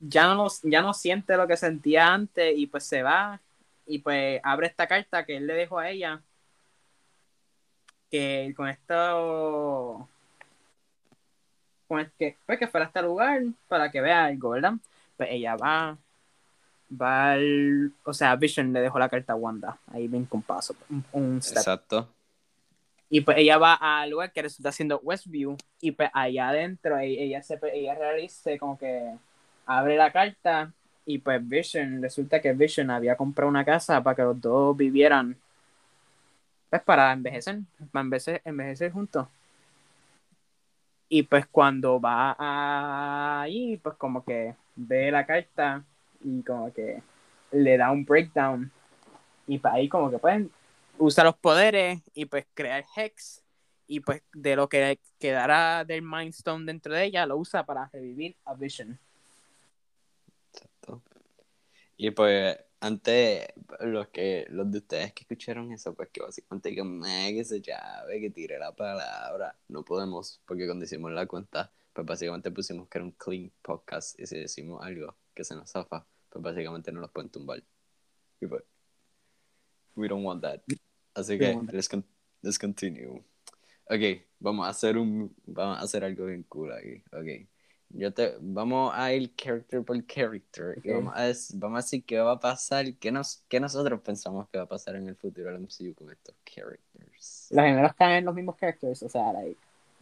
ya 0.00 0.32
no, 0.34 0.46
ya 0.62 0.80
no 0.82 0.94
siente 0.94 1.36
lo 1.36 1.46
que 1.46 1.56
sentía 1.56 2.14
antes 2.14 2.54
y 2.56 2.66
pues 2.66 2.84
se 2.84 3.02
va 3.02 3.40
y 3.86 3.98
pues 3.98 4.40
abre 4.44 4.68
esta 4.68 4.86
carta 4.86 5.24
que 5.26 5.36
él 5.36 5.46
le 5.46 5.54
dejó 5.54 5.78
a 5.78 5.90
ella 5.90 6.22
que 8.14 8.54
con 8.56 8.68
esto 8.68 10.08
con 11.88 11.98
el 11.98 12.12
que 12.16 12.36
pues 12.46 12.60
que 12.60 12.68
fuera 12.68 12.86
a 12.86 12.86
este 12.86 13.02
lugar 13.02 13.42
para 13.66 13.90
que 13.90 14.00
vea 14.00 14.26
algo, 14.26 14.50
¿verdad? 14.50 14.74
Pues 15.16 15.30
ella 15.32 15.56
va 15.56 15.98
va 17.00 17.32
al, 17.32 17.92
o 18.04 18.14
sea, 18.14 18.36
Vision 18.36 18.72
le 18.72 18.82
dejó 18.82 19.00
la 19.00 19.08
carta 19.08 19.32
a 19.32 19.36
Wanda, 19.36 19.78
ahí 19.92 20.06
ven 20.06 20.26
con 20.26 20.42
paso, 20.42 20.76
un, 20.88 21.04
un 21.10 21.42
step. 21.42 21.58
Exacto. 21.58 22.08
Y 23.10 23.22
pues 23.22 23.38
ella 23.38 23.58
va 23.58 23.74
al 23.74 24.10
lugar 24.10 24.30
que 24.30 24.42
resulta 24.42 24.70
siendo 24.70 25.00
Westview. 25.00 25.56
Y 25.80 25.90
pues 25.90 26.08
allá 26.12 26.50
adentro 26.50 26.96
ella 26.98 27.42
se 27.42 27.58
ella 27.72 27.96
realiza 27.96 28.56
como 28.58 28.78
que 28.78 29.12
abre 29.66 29.96
la 29.96 30.12
carta. 30.12 30.72
Y 31.04 31.18
pues 31.18 31.46
Vision, 31.46 32.00
resulta 32.00 32.40
que 32.40 32.52
Vision 32.52 32.90
había 32.90 33.16
comprado 33.16 33.48
una 33.48 33.64
casa 33.64 34.00
para 34.02 34.14
que 34.14 34.22
los 34.22 34.40
dos 34.40 34.76
vivieran. 34.76 35.36
Pues 36.74 36.82
para 36.82 37.12
envejecer, 37.12 37.60
para 37.92 38.02
envejecer, 38.02 38.42
envejecer 38.44 38.90
juntos. 38.90 39.28
Y 41.08 41.22
pues 41.22 41.46
cuando 41.46 42.00
va 42.00 42.34
ahí, 43.42 43.76
pues 43.76 43.94
como 43.94 44.24
que 44.24 44.56
ve 44.74 45.08
la 45.12 45.24
carta 45.24 45.84
y 46.24 46.42
como 46.42 46.72
que 46.72 47.00
le 47.52 47.76
da 47.76 47.92
un 47.92 48.04
breakdown. 48.04 48.72
Y 49.46 49.58
pues 49.58 49.72
ahí 49.72 49.88
como 49.88 50.10
que 50.10 50.18
pueden 50.18 50.50
usa 50.98 51.22
los 51.22 51.36
poderes 51.36 52.00
y 52.12 52.24
pues 52.24 52.44
crear 52.54 52.84
Hex 52.96 53.44
y 53.86 54.00
pues 54.00 54.24
de 54.32 54.56
lo 54.56 54.68
que 54.68 54.98
quedará 55.20 55.84
del 55.84 56.02
Mind 56.02 56.34
Stone 56.34 56.64
dentro 56.64 56.92
de 56.92 57.04
ella 57.04 57.24
lo 57.24 57.36
usa 57.36 57.64
para 57.64 57.88
revivir 57.92 58.34
a 58.44 58.54
Vision. 58.54 58.98
Exacto. 60.52 61.00
Y 61.96 62.10
pues, 62.10 62.58
antes, 62.80 63.46
los 63.80 64.08
que 64.08 64.46
los 64.50 64.70
de 64.70 64.78
ustedes 64.78 65.12
que 65.12 65.22
escucharon 65.22 65.72
eso, 65.72 65.94
pues 65.94 66.10
que 66.10 66.20
básicamente 66.20 66.82
"Meh, 66.82 67.32
que 67.34 67.44
se 67.44 67.60
llave, 67.60 68.20
que 68.20 68.30
tire 68.30 68.58
la 68.58 68.74
palabra. 68.74 69.56
No 69.68 69.84
podemos, 69.84 70.40
porque 70.46 70.66
cuando 70.66 70.84
hicimos 70.84 71.12
la 71.12 71.26
cuenta, 71.26 71.72
pues 71.92 72.06
básicamente 72.06 72.50
pusimos 72.50 72.88
que 72.88 72.98
era 72.98 73.04
un 73.04 73.12
clean 73.12 73.50
podcast. 73.62 74.18
Y 74.20 74.26
si 74.26 74.36
decimos 74.38 74.82
algo 74.84 75.16
que 75.34 75.44
se 75.44 75.54
nos 75.54 75.70
zafa, 75.70 76.06
pues 76.28 76.42
básicamente 76.42 76.92
no 76.92 77.00
los 77.00 77.10
pueden 77.10 77.30
tumbar. 77.30 77.62
Y 78.40 78.46
pues, 78.46 78.62
we 79.96 80.08
don't 80.08 80.24
want 80.24 80.42
that. 80.42 80.60
Así 81.14 81.38
que, 81.38 81.56
let's, 81.72 81.88
con- 81.88 82.04
let's 82.42 82.58
continue. 82.58 83.22
Ok, 83.86 84.26
vamos 84.40 84.66
a 84.66 84.70
hacer 84.70 84.98
un, 84.98 85.34
vamos 85.46 85.78
a 85.78 85.82
hacer 85.82 86.04
algo 86.04 86.26
bien 86.26 86.42
cool 86.44 86.72
aquí. 86.72 87.02
Ok. 87.12 87.48
Yo 87.96 88.12
te, 88.12 88.34
vamos 88.40 88.92
a 88.94 89.12
ir 89.12 89.34
character 89.36 89.84
por 89.84 89.96
character 90.06 90.78
y 90.82 90.90
vamos 90.90 91.14
a, 91.14 91.32
vamos 91.56 91.78
a 91.78 91.82
decir 91.82 92.04
qué 92.04 92.18
va 92.18 92.32
a 92.32 92.40
pasar, 92.40 92.92
qué, 92.96 93.12
nos, 93.12 93.44
qué 93.48 93.60
nosotros 93.60 94.00
pensamos 94.00 94.48
que 94.48 94.58
va 94.58 94.64
a 94.64 94.68
pasar 94.68 94.96
en 94.96 95.08
el 95.08 95.14
futuro 95.14 95.46
del 95.46 95.56
MCU 95.56 95.94
con 95.94 96.10
estos 96.10 96.34
characters. 96.44 97.46
Los 97.50 97.64
gemelos 97.64 97.94
caen 97.94 98.16
en 98.16 98.24
los 98.24 98.34
mismos 98.34 98.56
characters, 98.56 99.02
o 99.04 99.08
sea, 99.08 99.32
like, 99.32 99.56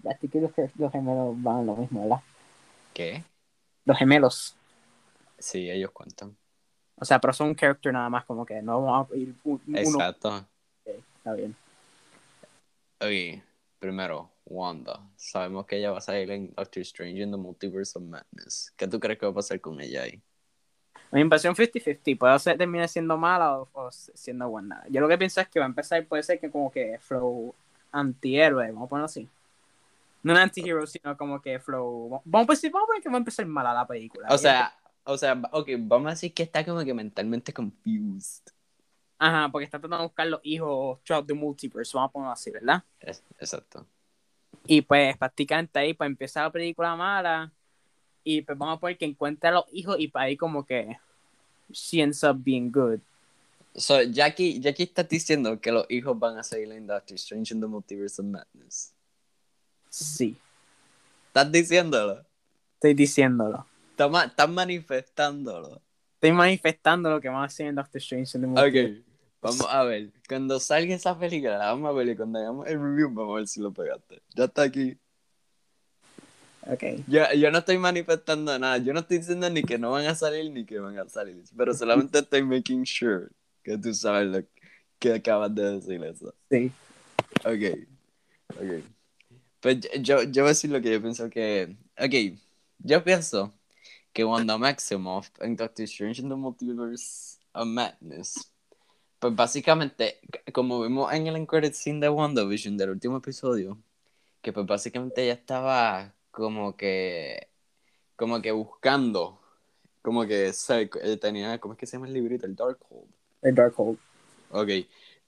así 0.09 0.29
que 0.29 0.41
los, 0.41 0.53
los 0.79 0.91
gemelos 0.91 1.43
van 1.43 1.61
en 1.61 1.67
lo 1.67 1.77
mismo, 1.77 2.01
¿verdad? 2.03 2.23
¿Qué? 2.95 3.23
Los 3.85 3.99
gemelos. 3.99 4.57
Sí, 5.39 5.71
ellos 5.71 5.91
cuentan. 5.91 6.35
O 6.97 7.05
sea, 7.05 7.21
pero 7.21 7.35
son 7.35 7.49
un 7.49 7.57
character 7.57 7.93
nada 7.93 8.09
más, 8.09 8.25
como 8.25 8.47
que 8.47 8.63
no 8.63 8.81
vamos 8.83 9.11
a 9.11 9.17
ir 9.17 9.35
un- 9.45 9.61
uno. 9.69 9.79
Exacto. 9.79 10.47
Está 10.87 11.35
bien. 11.35 11.55
Ok, 13.01 13.43
primero, 13.79 14.31
Wanda. 14.45 15.01
Sabemos 15.17 15.67
que 15.67 15.77
ella 15.77 15.91
va 15.91 15.99
a 15.99 16.01
salir 16.01 16.31
en 16.31 16.53
Doctor 16.55 16.83
Strange 16.83 17.23
in 17.23 17.31
the 17.31 17.37
Multiverse 17.37 17.99
of 17.99 18.05
Madness. 18.05 18.73
¿Qué 18.77 18.89
tú 18.89 18.99
crees 19.01 19.19
que 19.19 19.27
va 19.27 19.33
a 19.33 19.37
pasar 19.37 19.61
con 19.61 19.81
ella 19.81 20.03
ahí? 20.03 20.21
Mi 21.11 21.21
impresión 21.21 21.55
50-50, 21.55 22.19
puede 22.19 22.39
ser 22.39 22.57
termine 22.57 22.89
siendo 22.89 23.19
mala 23.19 23.59
o, 23.59 23.69
o 23.73 23.91
siendo 23.91 24.49
buena. 24.49 24.83
Yo 24.89 25.01
lo 25.01 25.09
que 25.09 25.19
pienso 25.19 25.41
es 25.41 25.49
que 25.49 25.59
va 25.59 25.67
a 25.67 25.69
empezar, 25.69 26.05
puede 26.07 26.23
ser 26.23 26.41
que 26.41 26.51
como 26.51 26.71
que 26.71 26.99
flow 26.99 27.55
antihéroe, 27.91 28.69
vamos 28.73 28.87
a 28.87 28.89
ponerlo 28.89 29.07
así. 29.07 29.29
No 30.23 30.33
un 30.33 30.39
antihero, 30.39 30.87
sino 30.87 31.17
como 31.17 31.43
que 31.43 31.59
flow. 31.59 32.21
Vamos 32.25 32.49
a, 32.49 32.53
decir, 32.53 32.71
vamos 32.71 32.87
a 32.87 32.89
poner 32.89 33.03
que 33.03 33.09
va 33.09 33.17
a 33.17 33.19
empezar 33.19 33.45
mala 33.47 33.75
la 33.75 33.87
película. 33.87 34.29
O 34.31 34.39
sea, 34.39 34.73
o 35.05 35.19
sea, 35.19 35.41
ok, 35.51 35.69
vamos 35.81 36.07
a 36.07 36.11
decir 36.11 36.33
que 36.33 36.45
está 36.45 36.65
como 36.65 36.85
que 36.85 36.95
mentalmente 36.95 37.53
confused. 37.53 38.45
Ajá, 39.19 39.49
porque 39.51 39.65
está 39.65 39.79
tratando 39.79 39.99
de 39.99 40.03
buscar 40.05 40.27
los 40.29 40.41
hijos 40.45 41.03
throughout 41.05 41.27
the 41.27 41.35
multiverse, 41.35 41.93
vamos 41.95 42.09
a 42.09 42.13
ponerlo 42.13 42.33
así, 42.33 42.51
¿verdad? 42.51 42.83
Es- 43.01 43.23
exacto. 43.39 43.87
Y 44.67 44.83
pues 44.83 45.17
prácticamente 45.19 45.79
ahí 45.79 45.95
pues 45.95 46.07
empieza 46.09 46.43
la 46.43 46.51
película 46.53 46.95
mala 46.97 47.53
y 48.25 48.43
pues 48.43 48.57
vamos 48.57 48.77
a 48.77 48.81
poner 48.81 48.97
que 48.97 49.05
encuentra 49.05 49.51
a 49.51 49.53
los 49.55 49.65
hijos 49.73 49.97
y 49.99 50.09
para 50.09 50.27
ahí 50.27 50.37
como 50.37 50.65
que 50.65 50.97
she 51.71 52.01
ends 52.01 52.23
up 52.23 52.37
being 52.43 52.71
good. 52.71 53.01
So, 53.75 54.03
Jackie, 54.03 54.61
Jackie 54.61 54.83
está 54.85 55.03
diciendo 55.03 55.59
que 55.61 55.73
los 55.73 55.87
hijos 55.91 56.19
van 56.19 56.39
a 56.39 56.43
salir 56.43 56.71
en 56.73 56.87
Doctor 56.87 57.15
Strange 57.17 57.55
in 57.55 57.61
the 57.61 57.67
Multiverse 57.67 58.21
of 58.21 58.29
Madness. 58.29 58.93
Sí, 59.89 60.37
¿Estás 61.29 61.51
diciéndolo? 61.51 62.25
estoy 62.75 62.95
diciéndolo. 62.95 63.67
¿Estás, 63.91 64.11
ma- 64.11 64.25
estás 64.25 64.49
manifestándolo? 64.49 65.81
Estoy 66.15 66.33
manifestando 66.33 67.11
lo 67.11 67.21
que 67.21 67.29
vamos 67.29 67.43
a 67.43 67.47
hacer 67.47 67.67
en 67.69 67.75
Doctor 67.77 68.01
Strange 68.01 68.37
in 68.37 68.43
the 68.43 68.47
Multiverse. 68.47 69.01
Ok, 69.01 69.12
vamos 69.43 69.67
a 69.69 69.83
ver. 69.85 70.11
Cuando 70.27 70.59
salga 70.61 70.95
esa 70.95 71.19
película, 71.19 71.59
la 71.59 71.67
vamos 71.67 71.91
a 71.91 71.93
ver 71.93 72.09
y 72.09 72.17
cuando 72.17 72.39
hagamos 72.39 72.67
el 72.69 72.81
review, 72.81 73.11
vamos 73.13 73.35
a 73.35 73.37
ver 73.39 73.49
si 73.49 73.61
lo 73.61 73.73
pegaste. 73.73 74.23
Ya 74.35 74.45
está 74.45 74.63
aquí. 74.63 74.97
Ok. 76.67 76.83
Yo, 77.09 77.25
yo 77.37 77.51
no 77.51 77.59
estoy 77.59 77.77
manifestando 77.77 78.57
nada. 78.59 78.79
Yo 78.79 78.93
no 78.93 79.01
estoy 79.01 79.19
diciendo 79.19 79.51
ni 79.51 79.63
que 79.63 79.79
no 79.79 79.91
van 79.91 80.07
a 80.07 80.15
salir 80.15 80.51
ni 80.51 80.65
que 80.65 80.79
van 80.79 80.97
a 80.97 81.09
salir. 81.09 81.43
Pero 81.57 81.75
solamente 81.75 82.21
estoy 82.21 82.43
making 82.45 82.85
sure 82.87 83.29
que 83.65 83.77
tú 83.77 83.93
sabes 83.93 84.29
lo 84.29 84.45
que 84.99 85.15
acabas 85.15 85.53
de 85.55 85.73
decir 85.73 86.03
eso. 86.05 86.33
Sí. 86.49 86.71
Ok. 87.45 87.79
Ok. 88.51 88.85
Pues 89.61 89.81
yo, 90.01 90.23
yo 90.23 90.43
voy 90.43 90.49
a 90.49 90.55
decir 90.55 90.71
lo 90.71 90.81
que 90.81 90.93
yo 90.93 91.03
pienso 91.03 91.29
que. 91.29 91.77
Ok. 91.99 92.39
Yo 92.79 93.03
pienso 93.03 93.53
que 94.13 94.25
Wanda 94.25 94.59
Maximoff 94.59 95.31
en 95.41 95.57
Doctor 95.57 95.85
Strange 95.85 96.23
in 96.23 96.29
the 96.29 96.37
Multiverse 96.37 97.39
of 97.55 97.67
Madness. 97.67 98.52
Pues 99.23 99.37
básicamente, 99.37 100.19
como 100.53 100.83
vimos 100.83 101.13
en 101.13 101.29
el 101.29 101.37
Encoded 101.37 101.75
Scene 101.75 102.01
de 102.01 102.09
WandaVision 102.09 102.77
del 102.77 102.91
último 102.91 103.19
episodio, 103.19 103.79
que 104.41 104.53
pues 104.53 104.67
básicamente 104.67 105.23
ella 105.23 105.35
estaba 105.35 106.13
como 106.33 106.77
que. 106.77 107.47
como 108.17 108.43
que 108.43 108.51
buscando. 108.51 109.41
Como 110.03 110.27
que 110.27 110.49
eh, 110.51 111.17
tenía. 111.19 111.61
¿Cómo 111.61 111.75
es 111.75 111.79
que 111.79 111.87
se 111.87 111.93
llama 111.93 112.09
el 112.09 112.15
librito? 112.15 112.47
El 112.47 112.57
Darkhold. 112.57 113.09
El 113.43 113.55
Darkhold. 113.55 113.97
Ok, 114.51 114.69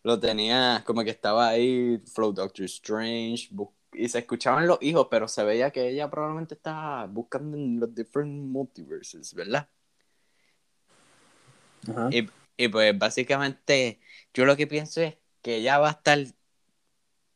lo 0.02 0.18
tenía 0.18 0.82
como 0.84 1.04
que 1.04 1.10
estaba 1.10 1.50
ahí, 1.50 2.02
Flow 2.12 2.32
Doctor 2.32 2.64
Strange, 2.64 3.48
y 3.92 4.08
se 4.08 4.18
escuchaban 4.18 4.66
los 4.66 4.78
hijos, 4.82 5.06
pero 5.08 5.28
se 5.28 5.44
veía 5.44 5.70
que 5.70 5.88
ella 5.88 6.10
probablemente 6.10 6.54
estaba 6.56 7.06
buscando 7.06 7.56
en 7.56 7.78
los 7.78 7.94
different 7.94 8.44
multiverses, 8.44 9.32
¿verdad? 9.34 9.68
Ajá. 11.88 12.10
Y 12.56 12.68
pues 12.68 12.96
básicamente 12.98 14.00
yo 14.32 14.44
lo 14.44 14.56
que 14.56 14.66
pienso 14.66 15.02
es 15.02 15.16
que 15.42 15.56
ella 15.56 15.78
va 15.78 15.88
a 15.88 15.92
estar, 15.92 16.18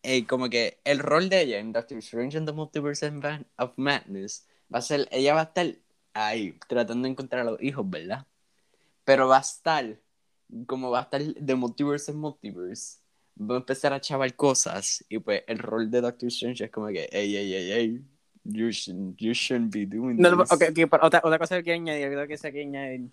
eh, 0.03 0.27
como 0.27 0.49
que 0.49 0.81
el 0.85 0.99
rol 1.01 1.29
de 1.29 1.43
ella 1.43 1.59
en 1.59 1.73
Doctor 1.73 1.99
Strange 1.99 2.39
and 2.39 2.47
the 2.47 2.53
Multiverse 2.53 3.07
of 3.07 3.15
Ma- 3.15 3.45
of 3.59 3.73
Madness 3.77 4.47
va 4.73 4.79
a 4.79 4.83
ser, 4.83 5.09
ella 5.11 5.35
va 5.35 5.41
a 5.41 5.45
estar 5.45 5.67
ahí, 6.15 6.59
tratando 6.69 7.05
de 7.07 7.13
encontrar 7.13 7.43
a 7.47 7.51
los 7.51 7.63
hijos, 7.63 7.89
¿verdad? 7.89 8.27
Pero 9.05 9.29
va 9.29 9.39
a 9.39 9.41
estar, 9.41 9.99
como 10.67 10.91
va 10.91 11.01
a 11.01 11.03
estar 11.05 11.23
de 11.23 11.55
multiverse 11.55 12.13
en 12.13 12.19
multiverse, 12.19 13.01
va 13.41 13.57
a 13.57 13.59
empezar 13.59 13.93
a 13.93 14.01
chaval 14.01 14.35
cosas 14.37 15.05
y 15.09 15.19
pues 15.21 15.45
el 15.49 15.59
rol 15.59 15.91
de 15.91 16.01
Doctor 16.03 16.29
Strange 16.29 16.65
es 16.65 16.71
como 16.71 16.89
que, 16.89 17.09
ey, 17.13 17.37
ey, 17.37 17.55
ey, 17.55 17.73
ey, 17.73 18.03
You, 18.45 18.71
should, 18.73 19.17
you 19.19 19.35
shouldn't 19.35 19.73
be 19.75 19.85
doing 19.87 20.19
No, 20.19 20.31
no, 20.31 20.37
this. 20.43 20.53
ok, 20.53 20.63
ok, 20.71 20.91
pero 20.91 21.07
otra, 21.07 21.21
otra 21.23 21.39
cosa 21.39 21.57
que 21.59 21.65
quiero 21.65 21.81
añadir, 21.83 22.09
creo 22.09 22.27
que 22.29 22.39
se 22.39 22.51
quiere 22.51 22.67
añadir. 22.69 23.11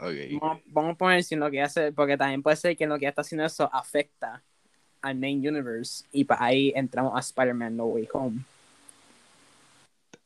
Ok. 0.00 0.40
Vamos, 0.40 0.62
vamos 0.66 0.94
a 0.94 0.98
poner 0.98 1.24
si 1.24 1.34
lo 1.36 1.50
que 1.50 1.60
hace, 1.62 1.92
porque 1.92 2.16
también 2.16 2.42
puede 2.42 2.56
ser 2.56 2.76
que 2.76 2.86
lo 2.86 2.98
que 2.98 3.06
está 3.08 3.22
haciendo 3.22 3.44
eso 3.44 3.68
afecta 3.72 4.42
al 5.02 5.16
main 5.16 5.38
universe. 5.46 6.04
Y 6.12 6.24
para 6.24 6.44
ahí 6.44 6.72
entramos 6.76 7.12
a 7.16 7.20
Spider-Man 7.20 7.76
No 7.76 7.86
Way 7.86 8.08
Home. 8.12 8.40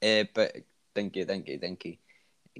Eh, 0.00 0.28
thank 0.92 1.12
you, 1.14 1.24
thank 1.26 1.44
you, 1.46 1.58
thank 1.58 1.84
you. 1.84 1.96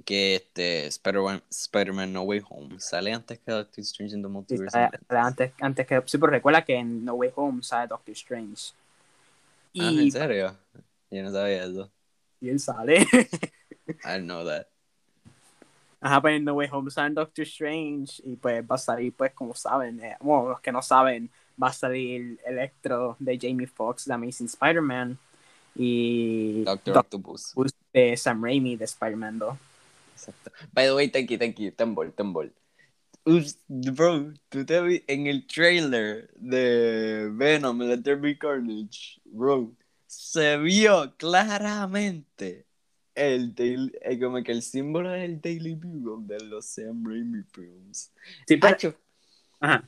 Que 0.05 0.35
este 0.35 0.87
Spider-Man 0.87 1.43
Spider-Man 1.51 2.13
No 2.13 2.23
Way 2.23 2.41
Home 2.49 2.79
sale 2.79 3.13
antes 3.13 3.37
que 3.39 3.51
Doctor 3.51 3.83
Strange 3.83 4.15
in 4.15 4.21
the 4.23 4.27
Sí, 4.27 4.33
Multiverse. 4.33 4.75
Madness. 4.77 5.01
sale 5.07 5.19
antes, 5.21 5.51
antes 5.61 5.85
que. 5.87 6.01
Sí, 6.05 6.17
pero 6.17 6.31
recuerda 6.31 6.65
que 6.65 6.75
en 6.75 7.05
No 7.05 7.13
Way 7.13 7.31
Home 7.35 7.61
sale 7.61 7.87
Doctor 7.87 8.11
Strange. 8.13 8.71
Ah, 9.79 9.91
Y, 9.91 10.05
¿en 10.05 10.11
serio? 10.11 10.57
Yo 11.11 11.21
no 11.23 11.31
sabía 11.31 11.63
eso. 11.65 11.91
y 12.41 12.49
él 12.49 12.59
sale. 12.59 13.05
I 14.03 14.17
know 14.19 14.43
that. 14.45 14.67
Ajá, 16.03 16.21
pues 16.21 16.35
en 16.35 16.43
No 16.43 16.53
Way 16.55 16.67
Home 16.71 16.91
sale 16.91 17.13
Doctor 17.13 17.43
Strange. 17.43 18.21
Y 18.25 18.35
pues 18.35 18.63
va 18.63 18.75
a 18.75 18.77
salir, 18.77 19.13
pues, 19.13 19.31
como 19.33 19.55
saben, 19.55 20.03
eh, 20.03 20.17
bueno, 20.19 20.49
los 20.49 20.59
que 20.59 20.71
no 20.71 20.81
saben, 20.81 21.31
va 21.61 21.69
a 21.69 21.73
salir 21.73 22.39
Electro 22.45 23.15
de 23.19 23.39
Jamie 23.41 23.67
Foxx, 23.67 24.05
de 24.05 24.13
Amazing 24.13 24.47
Spider-Man. 24.47 25.17
Y 25.75 26.63
Doctor 26.63 26.95
Doctor 26.95 27.19
Octopus. 27.21 27.53
De 27.93 28.17
Sam 28.17 28.43
Raimi 28.43 28.75
de 28.75 28.85
Spider-Man 28.85 29.39
2. 29.39 29.57
Exacto. 30.13 30.51
By 30.73 30.85
the 30.85 30.93
way, 30.95 31.07
thank 31.09 31.29
you, 31.29 31.37
thank 31.37 31.57
you. 31.57 31.71
Tambor. 31.71 32.11
Us- 33.25 33.57
Bro, 33.67 34.33
tú 34.49 34.65
te 34.65 34.81
vi 34.81 35.03
en 35.07 35.27
el 35.27 35.47
trailer 35.47 36.29
de 36.35 37.29
Venom, 37.31 37.79
There 38.03 38.17
Be 38.17 38.37
Carnage, 38.37 39.21
bro, 39.23 39.71
se 40.07 40.57
vio 40.57 41.15
claramente 41.15 42.65
el, 43.15 43.53
daily- 43.55 43.93
eh, 44.01 44.19
como 44.19 44.43
que 44.43 44.51
el 44.51 44.61
símbolo 44.61 45.09
del 45.11 45.39
Daily 45.41 45.75
Bugle 45.75 46.25
de 46.27 46.43
los 46.45 46.65
Sam 46.65 47.03
Raimi 47.05 47.43
films. 47.51 48.11
Sí, 48.47 48.57
pero, 48.57 48.73
Acho, 48.73 48.95
ajá. 49.59 49.87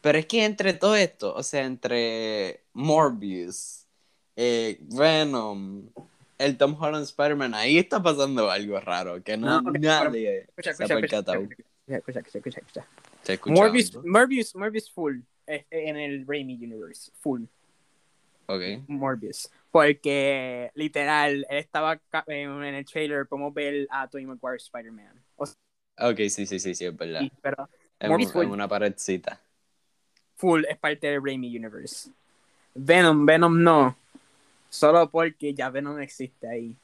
pero 0.00 0.18
es 0.18 0.26
que 0.26 0.44
entre 0.44 0.72
todo 0.72 0.96
esto, 0.96 1.34
o 1.34 1.42
sea, 1.42 1.64
entre 1.64 2.60
Morbius, 2.72 3.86
eh, 4.36 4.78
Venom, 4.80 5.88
el 6.38 6.56
Tom 6.56 6.76
Holland 6.80 7.04
Spider-Man, 7.04 7.54
ahí 7.54 7.78
está 7.78 8.02
pasando 8.02 8.50
algo 8.50 8.80
raro 8.80 9.22
que 9.22 9.36
no, 9.36 9.60
No, 9.62 9.70
ok, 9.70 9.78
nadie 9.78 10.40
Escucha, 10.48 10.74
se 10.74 10.82
ha 10.82 10.86
escucha, 10.86 11.18
escucha, 11.18 11.38
escucha, 11.86 12.20
escucha, 12.20 12.60
escucha. 12.60 12.86
Morbius, 13.46 13.94
Morbius, 14.04 14.54
Morbius 14.56 14.90
full 14.90 15.20
eh, 15.46 15.66
en 15.70 15.96
el 15.96 16.26
Raimi 16.26 16.54
Universe, 16.54 17.10
full 17.20 17.44
Ok. 18.46 18.62
Morbius. 18.88 19.50
Porque 19.72 20.70
literal, 20.74 21.46
él 21.48 21.58
estaba 21.58 21.98
en, 22.26 22.62
el 22.62 22.84
trailer, 22.84 23.26
podemos 23.26 23.54
ver 23.54 23.88
a 23.90 24.06
Tobey 24.06 24.26
Maguire 24.26 24.58
Spider-Man. 24.58 25.24
O 25.36 25.46
sea, 25.46 25.56
Ok, 25.98 26.18
sí, 26.28 26.46
sí, 26.46 26.58
sí, 26.58 26.74
sí, 26.74 26.84
es 26.84 26.96
verdad. 26.96 27.20
sí, 27.20 27.32
pero 27.40 27.68
En, 27.98 28.10
Morbius 28.10 28.34
una 28.34 28.68
paredcita. 28.68 29.40
full 30.36 30.64
es 30.68 30.78
parte 30.78 31.06
del 31.06 31.24
Raimi 31.24 31.56
Universe. 31.56 32.10
Venom, 32.74 33.24
Venom 33.24 33.62
no. 33.62 33.96
Solo 34.68 35.10
porque 35.10 35.54
ya 35.54 35.70
Venom 35.70 36.00
existe 36.00 36.48
ahí. 36.48 36.76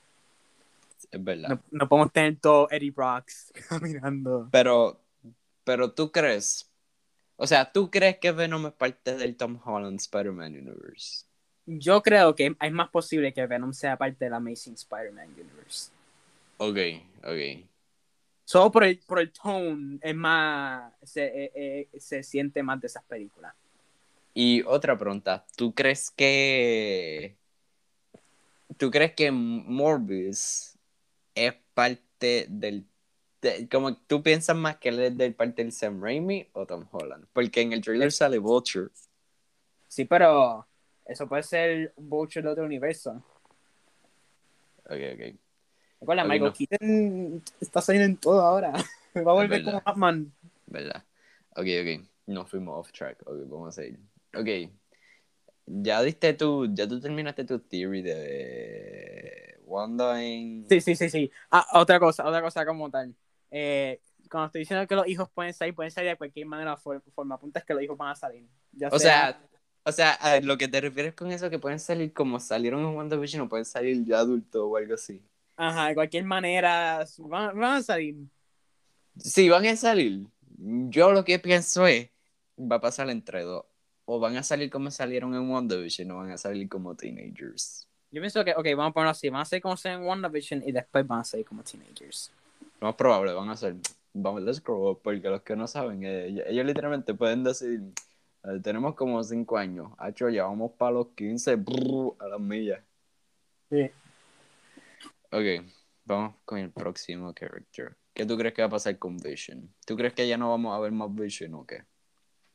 Es 1.10 1.22
verdad. 1.22 1.48
No, 1.48 1.62
no 1.70 1.88
podemos 1.88 2.12
tener 2.12 2.36
todo 2.36 2.68
Eddie 2.70 2.90
Brocks 2.90 3.52
caminando. 3.68 4.48
Pero, 4.50 5.00
pero 5.64 5.92
tú 5.92 6.10
crees, 6.10 6.70
o 7.36 7.46
sea, 7.46 7.70
tú 7.70 7.90
crees 7.90 8.18
que 8.18 8.32
Venom 8.32 8.66
es 8.66 8.72
parte 8.72 9.16
del 9.16 9.36
Tom 9.36 9.60
Holland 9.64 10.00
Spider-Man 10.00 10.54
Universe. 10.54 11.27
Yo 11.70 12.02
creo 12.02 12.34
que 12.34 12.56
es 12.58 12.72
más 12.72 12.88
posible 12.88 13.34
que 13.34 13.46
Venom 13.46 13.74
sea 13.74 13.96
parte 13.96 14.24
del 14.24 14.32
Amazing 14.32 14.72
Spider-Man 14.72 15.28
Universe. 15.34 15.90
Ok, 16.56 16.78
ok. 17.24 17.66
Solo 18.44 18.72
por 18.72 18.84
el, 18.84 18.98
por 19.06 19.20
el 19.20 19.30
tone 19.30 19.98
es 20.00 20.14
más. 20.14 20.94
Se, 21.02 21.24
eh, 21.26 21.52
eh, 21.92 22.00
se 22.00 22.22
siente 22.22 22.62
más 22.62 22.80
de 22.80 22.86
esas 22.86 23.04
películas. 23.04 23.54
Y 24.32 24.62
otra 24.62 24.96
pregunta, 24.96 25.44
¿tú 25.56 25.74
crees 25.74 26.10
que, 26.10 27.36
tú 28.76 28.90
crees 28.90 29.12
que 29.14 29.30
Morbius 29.30 30.78
es 31.34 31.54
parte 31.74 32.46
del, 32.48 32.86
de- 33.42 33.68
como 33.68 33.96
tú 33.96 34.22
piensas 34.22 34.56
más 34.56 34.76
que 34.76 34.88
él 34.90 35.00
es 35.00 35.18
del 35.18 35.34
parte 35.34 35.62
del 35.62 35.72
Sam 35.72 36.02
Raimi 36.02 36.48
o 36.52 36.64
Tom 36.64 36.86
Holland? 36.90 37.26
Porque 37.32 37.60
en 37.60 37.72
el 37.72 37.82
trailer 37.82 38.12
sale 38.12 38.38
Vulture. 38.38 38.88
Sí, 39.88 40.04
pero 40.04 40.67
eso 41.08 41.26
puede 41.28 41.42
ser 41.42 41.92
un 41.96 42.08
Vulture 42.08 42.42
de 42.44 42.48
otro 42.52 42.64
universo. 42.64 43.22
Ok, 44.84 44.92
ok. 45.14 45.36
Recuerda, 46.00 46.22
Ok, 46.22 46.28
Michael 46.28 46.42
no. 46.44 46.52
Keaton 46.52 47.42
está 47.60 47.80
saliendo 47.80 48.06
en 48.06 48.16
todo 48.16 48.40
ahora. 48.40 48.72
Va 49.16 49.32
a 49.32 49.34
volver 49.34 49.64
como 49.64 49.82
Batman. 49.84 50.32
¿Verdad? 50.66 51.04
Ok, 51.56 51.66
ok. 51.82 52.08
Nos 52.26 52.48
fuimos 52.48 52.78
off 52.78 52.92
track. 52.92 53.20
Ok, 53.26 53.36
vamos 53.48 53.68
a 53.68 53.82
seguir. 53.82 53.98
Ok. 54.34 54.70
Ya 55.66 56.02
diste 56.02 56.32
tu, 56.34 56.72
ya 56.72 56.86
tú 56.86 57.00
terminaste 57.00 57.44
tu 57.44 57.58
theory 57.58 58.00
de 58.02 59.58
Wanda 59.64 60.22
en... 60.22 60.66
Sí, 60.68 60.80
sí, 60.80 60.94
sí, 60.96 61.10
sí. 61.10 61.30
Ah, 61.50 61.66
otra 61.74 61.98
cosa, 61.98 62.26
otra 62.26 62.40
cosa 62.40 62.64
como 62.64 62.90
tal. 62.90 63.14
Eh, 63.50 64.00
cuando 64.30 64.46
estoy 64.46 64.60
diciendo 64.60 64.86
que 64.86 64.94
los 64.94 65.06
hijos 65.08 65.28
pueden 65.30 65.52
salir, 65.52 65.74
pueden 65.74 65.90
salir 65.90 66.10
de 66.10 66.16
cualquier 66.16 66.46
manera, 66.46 66.76
for- 66.76 67.02
forma 67.14 67.34
apunta 67.34 67.58
es 67.58 67.64
que 67.66 67.74
los 67.74 67.82
hijos 67.82 67.98
van 67.98 68.10
a 68.10 68.14
salir. 68.14 68.46
Ya 68.72 68.88
O 68.88 68.98
sea, 68.98 69.38
o 69.88 69.92
sea, 69.92 70.12
a 70.12 70.40
lo 70.40 70.58
que 70.58 70.68
te 70.68 70.80
refieres 70.80 71.14
con 71.14 71.32
eso, 71.32 71.48
que 71.48 71.58
pueden 71.58 71.80
salir 71.80 72.12
como 72.12 72.38
salieron 72.38 72.80
en 72.80 72.94
WandaVision 72.94 73.42
o 73.42 73.48
pueden 73.48 73.64
salir 73.64 74.04
ya 74.04 74.18
adultos 74.18 74.62
o 74.62 74.76
algo 74.76 74.94
así. 74.94 75.22
Ajá, 75.56 75.88
de 75.88 75.94
cualquier 75.94 76.24
manera, 76.24 77.04
van, 77.18 77.58
van 77.58 77.76
a 77.78 77.82
salir. 77.82 78.16
Si 79.16 79.48
van 79.48 79.66
a 79.66 79.74
salir, 79.76 80.26
yo 80.58 81.10
lo 81.12 81.24
que 81.24 81.38
pienso 81.38 81.86
es, 81.86 82.10
va 82.58 82.76
a 82.76 82.80
pasar 82.80 83.08
entre 83.08 83.42
dos. 83.42 83.64
O 84.04 84.20
van 84.20 84.36
a 84.36 84.42
salir 84.42 84.70
como 84.70 84.90
salieron 84.90 85.34
en 85.34 85.50
WandaVision 85.50 86.10
o 86.10 86.18
van 86.18 86.32
a 86.32 86.38
salir 86.38 86.68
como 86.68 86.94
teenagers. 86.94 87.86
Yo 88.10 88.20
pienso 88.20 88.44
que, 88.44 88.52
ok, 88.52 88.66
vamos 88.76 88.90
a 88.90 88.92
ponerlo 88.92 89.10
así, 89.10 89.28
van 89.30 89.40
a 89.40 89.44
ser 89.46 89.62
como 89.62 89.74
en 89.82 90.02
WandaVision 90.02 90.62
y 90.66 90.72
después 90.72 91.06
van 91.06 91.20
a 91.20 91.24
ser 91.24 91.44
como 91.44 91.62
teenagers. 91.62 92.30
Lo 92.80 92.88
más 92.88 92.94
probable 92.94 93.32
van 93.32 93.48
a 93.48 93.56
ser, 93.56 93.74
vamos, 94.12 94.42
let's 94.42 94.62
grow 94.62 94.90
up, 94.90 95.00
porque 95.02 95.28
los 95.28 95.42
que 95.42 95.56
no 95.56 95.66
saben, 95.66 96.04
eh, 96.04 96.26
ellos, 96.26 96.44
ellos 96.46 96.66
literalmente 96.66 97.14
pueden 97.14 97.42
decir, 97.42 97.82
eh, 98.44 98.60
tenemos 98.62 98.94
como 98.94 99.22
5 99.22 99.58
años, 99.58 99.92
hacho, 99.98 100.28
ya 100.28 100.44
vamos 100.44 100.72
para 100.78 100.92
los 100.92 101.08
15, 101.08 101.56
brrr, 101.56 102.16
a 102.18 102.28
las 102.28 102.40
millas. 102.40 102.82
Sí. 103.70 103.90
Ok, 105.30 105.66
vamos 106.04 106.34
con 106.44 106.58
el 106.58 106.70
próximo 106.70 107.34
character. 107.34 107.96
¿Qué 108.14 108.26
tú 108.26 108.36
crees 108.36 108.54
que 108.54 108.62
va 108.62 108.66
a 108.66 108.70
pasar 108.70 108.98
con 108.98 109.16
Vision? 109.16 109.72
¿Tú 109.86 109.96
crees 109.96 110.12
que 110.12 110.26
ya 110.26 110.36
no 110.36 110.50
vamos 110.50 110.74
a 110.74 110.80
ver 110.80 110.90
más 110.90 111.14
Vision 111.14 111.54
o 111.54 111.64
qué? 111.66 111.84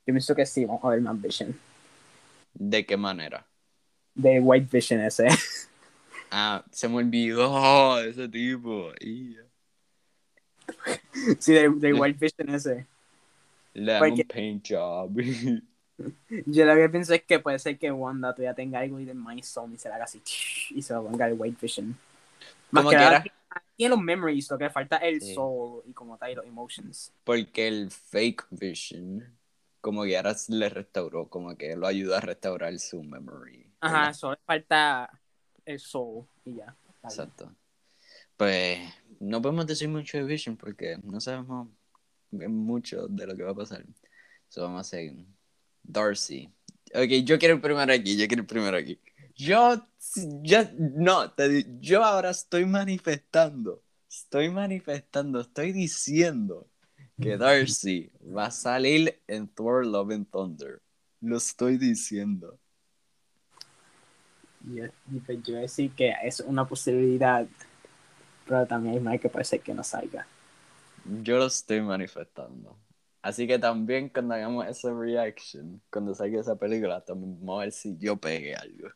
Yo 0.06 0.14
pienso 0.14 0.36
que 0.36 0.46
sí, 0.46 0.66
vamos 0.66 0.84
a 0.84 0.90
ver 0.90 1.02
más 1.02 1.22
Vision. 1.22 1.58
¿De 2.54 2.86
qué 2.86 2.98
manera? 2.98 3.48
De 4.14 4.40
White 4.40 4.68
Vision 4.72 5.02
ese. 5.02 5.28
Ah, 6.36 6.66
se 6.72 6.90
me 6.90 6.96
olvidó 6.96 8.00
ese 8.00 8.28
tipo. 8.28 8.92
Sí, 11.38 11.54
de, 11.54 11.70
de 11.70 11.94
White 11.94 12.18
Vision 12.20 12.56
ese. 12.56 12.88
Le 13.76 14.02
un 14.02 14.24
paint 14.28 14.66
job. 14.68 15.16
Yo 16.46 16.66
lo 16.66 16.76
que 16.76 16.90
pienso 16.90 17.14
es 17.14 17.24
que 17.24 17.40
puede 17.40 17.60
ser 17.60 17.78
que 17.78 17.92
Wanda 17.92 18.34
todavía 18.34 18.54
tenga 18.54 18.80
algo 18.80 19.00
y 19.00 19.06
de 19.06 19.14
Mind 19.14 19.42
Stone 19.42 19.76
y 19.76 19.78
se 19.78 19.90
la 19.90 19.96
haga 19.96 20.06
así 20.06 20.22
y 20.72 20.82
se 20.82 20.94
lo 20.94 21.04
ponga 21.04 21.28
el 21.28 21.36
White 21.38 21.58
Vision. 21.62 21.98
Más 22.72 22.84
Como 22.84 22.90
que 22.90 22.96
nada, 22.96 23.24
tiene 23.76 23.96
los 23.96 24.04
memories, 24.04 24.50
lo 24.50 24.58
que 24.58 24.70
falta 24.70 24.98
es 24.98 25.14
el 25.14 25.22
Sí. 25.22 25.36
soul 25.36 25.84
y 25.86 25.94
como 25.94 26.18
tal 26.18 26.34
los 26.36 26.46
emotions. 26.46 27.14
Porque 27.24 27.68
el 27.68 27.92
fake 27.92 28.48
Vision, 28.50 29.38
como 29.82 30.04
que 30.04 30.18
ahora 30.18 30.36
le 30.48 30.70
restauró, 30.70 31.30
como 31.30 31.56
que 31.56 31.76
lo 31.76 31.86
ayuda 31.86 32.18
a 32.18 32.22
restaurar 32.22 32.78
su 32.80 33.04
memory. 33.04 33.72
Ajá, 33.80 34.14
solo 34.14 34.38
falta 34.46 35.22
el 35.66 35.80
soul 35.80 36.26
y 36.46 36.56
ya. 36.56 36.76
Exacto. 37.04 37.54
Pues 38.38 38.80
no 39.20 39.42
podemos 39.42 39.68
decir 39.68 39.90
mucho 39.90 40.18
de 40.18 40.24
Vision 40.24 40.58
porque 40.58 40.98
no 41.04 41.22
sabemos 41.22 41.68
mucho 42.32 43.08
de 43.08 43.28
lo 43.28 43.36
que 43.36 43.44
va 43.44 43.52
a 43.52 43.56
pasar. 43.56 43.86
So 44.50 44.64
vamos 44.64 44.82
a 44.82 44.90
seguir. 44.90 45.26
Darcy. 45.84 46.50
Ok, 46.94 47.10
yo 47.24 47.38
quiero 47.38 47.56
ir 47.56 47.62
primero 47.62 47.94
aquí, 47.94 48.18
yo 48.18 48.28
quiero 48.28 48.44
ir 48.44 48.48
primero 48.48 48.78
aquí. 48.78 49.00
Yo, 49.36 49.88
ya, 50.42 50.72
no, 50.78 51.32
te 51.32 51.66
yo 51.80 52.04
ahora 52.04 52.30
estoy 52.30 52.66
manifestando, 52.66 53.82
estoy 54.10 54.50
manifestando, 54.50 55.42
estoy 55.42 55.72
diciendo 55.72 56.68
que 57.20 57.38
Darcy 57.38 58.12
va 58.36 58.48
a 58.48 58.52
salir 58.52 59.22
en 59.28 59.48
Thor 59.48 59.86
Love 59.86 60.12
and 60.12 60.30
Thunder. 60.30 60.82
Lo 61.22 61.38
estoy 61.38 61.78
diciendo. 61.78 62.60
Yo, 64.62 64.86
pues 65.26 65.44
yo 65.44 65.54
voy 65.54 65.58
a 65.58 65.62
decir 65.62 65.92
que 65.92 66.14
es 66.24 66.40
una 66.40 66.68
posibilidad, 66.68 67.46
pero 68.46 68.66
también 68.66 68.96
hay 68.96 69.02
más 69.02 69.20
que 69.20 69.44
ser 69.44 69.62
que 69.62 69.74
no 69.74 69.84
salga. 69.84 70.28
Yo 71.22 71.38
lo 71.38 71.48
estoy 71.48 71.82
manifestando. 71.82 72.78
Así 73.24 73.48
que 73.48 73.58
también 73.58 74.10
cuando 74.10 74.36
hagamos 74.36 74.68
esa 74.68 74.94
reaction, 74.94 75.82
cuando 75.90 76.14
salga 76.14 76.42
esa 76.42 76.58
película, 76.58 77.00
también 77.00 77.40
vamos 77.40 77.62
a 77.62 77.64
ver 77.64 77.72
si 77.72 77.98
yo 77.98 78.18
pegué 78.18 78.54
algo. 78.54 78.88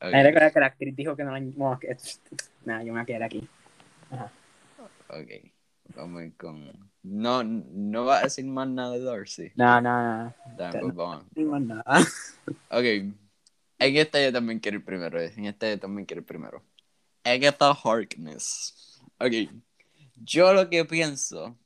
Ok, 0.00 0.14
Ahí 0.14 0.22
recuerda 0.22 0.50
que 0.50 0.60
la 0.60 0.66
actriz 0.66 0.96
dijo 0.96 1.14
que 1.14 1.22
no 1.22 1.32
la. 1.32 1.40
No, 1.40 1.78
que, 1.78 1.94
nada, 2.64 2.80
yo 2.80 2.86
me 2.86 2.92
voy 2.92 3.00
a 3.02 3.04
quedar 3.04 3.22
aquí. 3.24 3.46
Ajá. 4.10 4.32
ok. 5.10 5.52
Vamos 5.94 6.22
con. 6.38 6.90
No, 7.02 7.44
no 7.44 8.06
va 8.06 8.20
a 8.20 8.22
decir 8.22 8.46
más 8.46 8.66
nada 8.66 8.92
de 8.92 9.04
Darcy. 9.04 9.52
No, 9.56 9.78
no, 9.80 10.24
no. 10.24 10.34
Dale, 10.56 10.80
pues 10.80 10.94
vamos. 10.94 11.26
No 11.34 11.50
más 11.50 11.62
nada. 11.62 11.84
Ok. 12.70 12.84
En 13.78 13.96
esta 13.96 14.24
yo 14.24 14.32
también 14.32 14.58
quiero 14.58 14.78
ir 14.78 14.84
primero. 14.86 15.20
eh. 15.20 15.34
En 15.36 15.44
esta 15.44 15.68
yo 15.68 15.78
también 15.78 16.06
quiero 16.06 16.22
ir 16.22 16.26
primero. 16.26 16.62
Agatha 17.24 17.72
Harkness. 17.72 19.02
Ok. 19.18 19.50
Yo 20.16 20.54
lo 20.54 20.70
que 20.70 20.84
pienso. 20.86 21.58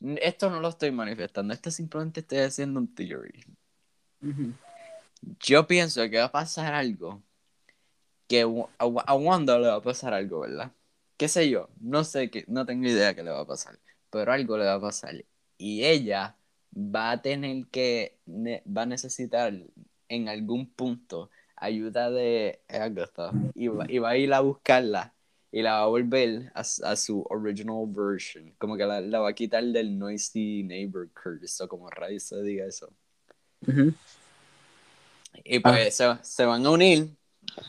Esto 0.00 0.50
no 0.50 0.60
lo 0.60 0.68
estoy 0.68 0.90
manifestando. 0.90 1.52
Esto 1.52 1.70
simplemente 1.70 2.20
estoy 2.20 2.38
haciendo 2.38 2.80
un 2.80 2.94
theory. 2.94 3.44
Yo 5.40 5.66
pienso 5.66 6.08
que 6.08 6.18
va 6.18 6.24
a 6.24 6.32
pasar 6.32 6.72
algo. 6.72 7.22
Que 8.26 8.42
a, 8.42 8.84
a 8.84 9.14
Wanda 9.14 9.58
le 9.58 9.68
va 9.68 9.76
a 9.76 9.82
pasar 9.82 10.14
algo, 10.14 10.40
¿verdad? 10.40 10.72
¿Qué 11.16 11.28
sé 11.28 11.50
yo? 11.50 11.68
No 11.80 12.04
sé, 12.04 12.30
qué, 12.30 12.44
no 12.48 12.64
tengo 12.64 12.88
idea 12.88 13.14
qué 13.14 13.22
le 13.22 13.30
va 13.30 13.40
a 13.40 13.46
pasar. 13.46 13.78
Pero 14.10 14.32
algo 14.32 14.56
le 14.56 14.64
va 14.64 14.74
a 14.74 14.80
pasar. 14.80 15.24
Y 15.58 15.84
ella 15.84 16.36
va 16.74 17.10
a 17.10 17.20
tener 17.20 17.66
que. 17.66 18.16
va 18.26 18.82
a 18.82 18.86
necesitar 18.86 19.52
en 20.08 20.28
algún 20.28 20.70
punto 20.70 21.30
ayuda 21.56 22.10
de 22.10 22.62
Agatha. 22.68 23.32
Y 23.54 23.68
va, 23.68 23.84
y 23.86 23.98
va 23.98 24.10
a 24.10 24.16
ir 24.16 24.32
a 24.32 24.40
buscarla. 24.40 25.12
Y 25.52 25.62
la 25.62 25.72
va 25.72 25.82
a 25.84 25.86
volver 25.86 26.52
a, 26.54 26.60
a 26.60 26.96
su 26.96 27.24
original 27.30 27.86
version. 27.88 28.54
Como 28.58 28.76
que 28.76 28.86
la, 28.86 29.00
la 29.00 29.20
va 29.20 29.30
a 29.30 29.34
quitar 29.34 29.64
del 29.64 29.98
noisy 29.98 30.62
neighbor 30.62 31.08
curse. 31.12 31.62
O 31.64 31.68
como 31.68 31.88
raíz 31.90 32.24
se 32.24 32.42
diga 32.42 32.66
eso. 32.66 32.92
Y 35.44 35.60
pues 35.60 35.96
se, 35.96 36.18
se 36.22 36.44
van 36.44 36.64
a 36.66 36.70
unir, 36.70 37.16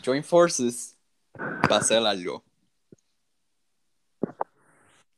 join 0.05 0.23
forces, 0.23 0.97
para 1.67 1.77
hacer 1.77 1.99
algo. 2.05 2.43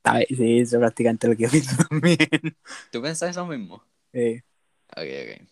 A 0.04 0.18
ver, 0.18 0.26
sí, 0.28 0.60
eso 0.60 0.76
es 0.76 0.80
prácticamente 0.80 1.28
lo 1.28 1.36
que 1.36 1.44
yo 1.44 1.50
pienso 1.50 1.76
también. 1.88 2.18
¿Tú 2.90 3.02
piensas 3.02 3.30
eso 3.30 3.46
mismo? 3.46 3.82
Sí. 4.12 4.42
Ok, 4.96 5.04
ok. 5.22 5.48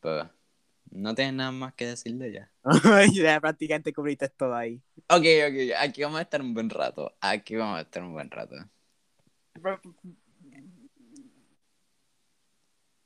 Pues, 0.00 0.26
no 0.90 1.14
tienes 1.14 1.34
nada 1.34 1.52
más 1.52 1.74
que 1.74 1.86
decir 1.86 2.14
de 2.16 2.28
ella. 2.28 2.50
ya 3.12 3.40
prácticamente 3.40 3.92
cubriste 3.92 4.28
todo 4.28 4.54
ahí. 4.54 4.80
Ok, 5.08 5.24
ok, 5.48 5.74
aquí 5.78 6.02
vamos 6.02 6.18
a 6.18 6.22
estar 6.22 6.40
un 6.40 6.54
buen 6.54 6.70
rato. 6.70 7.14
Aquí 7.20 7.56
vamos 7.56 7.78
a 7.78 7.82
estar 7.82 8.02
un 8.02 8.12
buen 8.12 8.30
rato. 8.30 8.56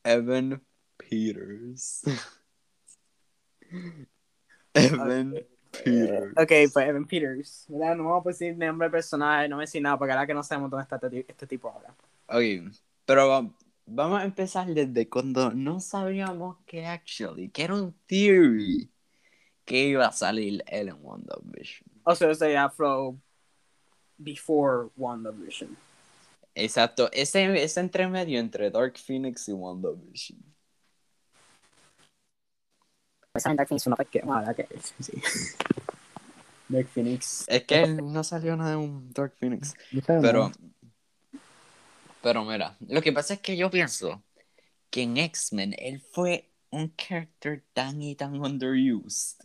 Evan 0.04 0.62
Peters. 0.96 2.02
Evan 4.74 5.34
Peters. 5.72 6.32
Ok, 6.36 6.52
pues 6.72 6.88
Evan 6.88 7.06
Peters. 7.06 7.66
¿verdad? 7.68 7.96
No 7.96 8.04
vamos 8.04 8.26
a 8.26 8.28
decir 8.30 8.56
nombre 8.56 8.86
del 8.86 8.92
personaje, 8.92 9.48
no 9.48 9.58
a 9.58 9.60
decir 9.60 9.82
nada, 9.82 9.98
porque 9.98 10.12
ahora 10.12 10.26
que 10.26 10.34
no 10.34 10.42
sabemos 10.42 10.70
dónde 10.70 10.82
está 10.84 10.96
este, 10.96 11.26
este 11.28 11.46
tipo 11.46 11.68
ahora. 11.68 11.94
Ok, 12.28 12.72
pero 13.04 13.52
vamos 13.90 14.20
a 14.20 14.24
empezar 14.24 14.66
desde 14.68 15.08
cuando 15.08 15.50
no 15.50 15.80
sabíamos 15.80 16.58
que 16.66 16.86
actually, 16.86 17.48
que 17.50 17.64
era 17.64 17.74
un 17.74 17.92
theory, 18.06 18.90
que 19.64 19.88
iba 19.88 20.06
a 20.06 20.12
salir 20.12 20.62
él 20.66 20.88
en 20.88 20.96
WandaVision. 21.00 21.88
O 22.04 22.14
sea, 22.14 22.30
ese 22.30 22.56
Afro 22.56 23.16
before 24.16 24.88
WandaVision. 24.96 25.76
Exacto, 26.54 27.10
ese, 27.12 27.62
ese 27.62 27.80
entremedio 27.80 28.38
entre 28.38 28.70
Dark 28.70 28.96
Phoenix 28.98 29.48
y 29.48 29.52
WandaVision. 29.52 30.38
Pues 33.32 33.44
Dark 33.44 33.68
Phoenix 33.68 33.84
que, 34.10 34.22
bueno, 34.22 34.54
que 34.54 34.66
sí. 35.00 35.22
Dark 36.68 36.88
Phoenix. 36.88 37.44
Es 37.48 37.64
que 37.64 37.86
no 37.86 38.24
salió 38.24 38.56
nada 38.56 38.70
de 38.70 38.76
un 38.76 39.12
Dark 39.12 39.34
Phoenix. 39.38 39.74
Pero, 40.06 40.50
pero 42.22 42.44
mira, 42.44 42.76
lo 42.88 43.00
que 43.02 43.12
pasa 43.12 43.34
es 43.34 43.40
que 43.40 43.56
yo 43.56 43.70
pienso 43.70 44.22
que 44.90 45.02
en 45.02 45.16
X-Men 45.16 45.74
él 45.78 46.00
fue 46.00 46.50
un 46.70 46.94
character 46.96 47.62
tan 47.72 48.02
y 48.02 48.14
tan 48.14 48.40
underused. 48.40 49.38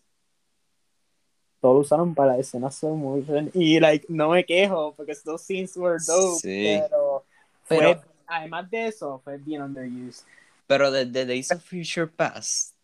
Todo 1.61 1.73
lo 1.75 1.79
usaron 1.79 2.13
para 2.13 2.37
escenas 2.37 2.75
slow 2.75 2.95
motion. 2.95 3.49
Y, 3.53 3.79
like, 3.79 4.05
no 4.09 4.29
me 4.29 4.45
quejo, 4.45 4.93
porque 4.95 5.15
those 5.23 5.43
scenes 5.43 5.75
were 5.75 5.97
dope. 6.05 6.39
Sí. 6.39 6.79
Pero, 6.81 7.25
fue, 7.63 7.77
Pero- 7.79 8.03
además 8.27 8.69
de 8.69 8.87
eso, 8.87 9.19
fue 9.23 9.37
bien 9.37 9.63
underused. 9.63 10.25
Pero 10.67 10.91
desde 10.91 11.25
Days 11.25 11.51
of 11.51 11.63
Future 11.63 12.07
Past, 12.07 12.75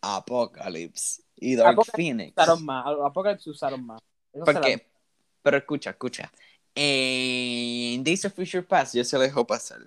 Apocalypse 0.00 1.22
y 1.36 1.56
Dark 1.56 1.72
Apocalypse 1.74 1.92
Phoenix. 1.96 2.32
Usaron 2.36 2.64
más, 2.64 2.86
Apocalypse 2.86 3.50
usaron 3.50 3.84
más. 3.84 4.00
Eso 4.32 4.44
Porque, 4.44 4.86
pero 5.42 5.56
escucha, 5.56 5.90
escucha. 5.90 6.30
En 6.76 8.04
Days 8.04 8.24
of 8.26 8.34
Future 8.34 8.62
Past 8.62 8.94
yo 8.94 9.02
se 9.02 9.16
lo 9.16 9.22
dejo 9.22 9.46
pasar. 9.46 9.80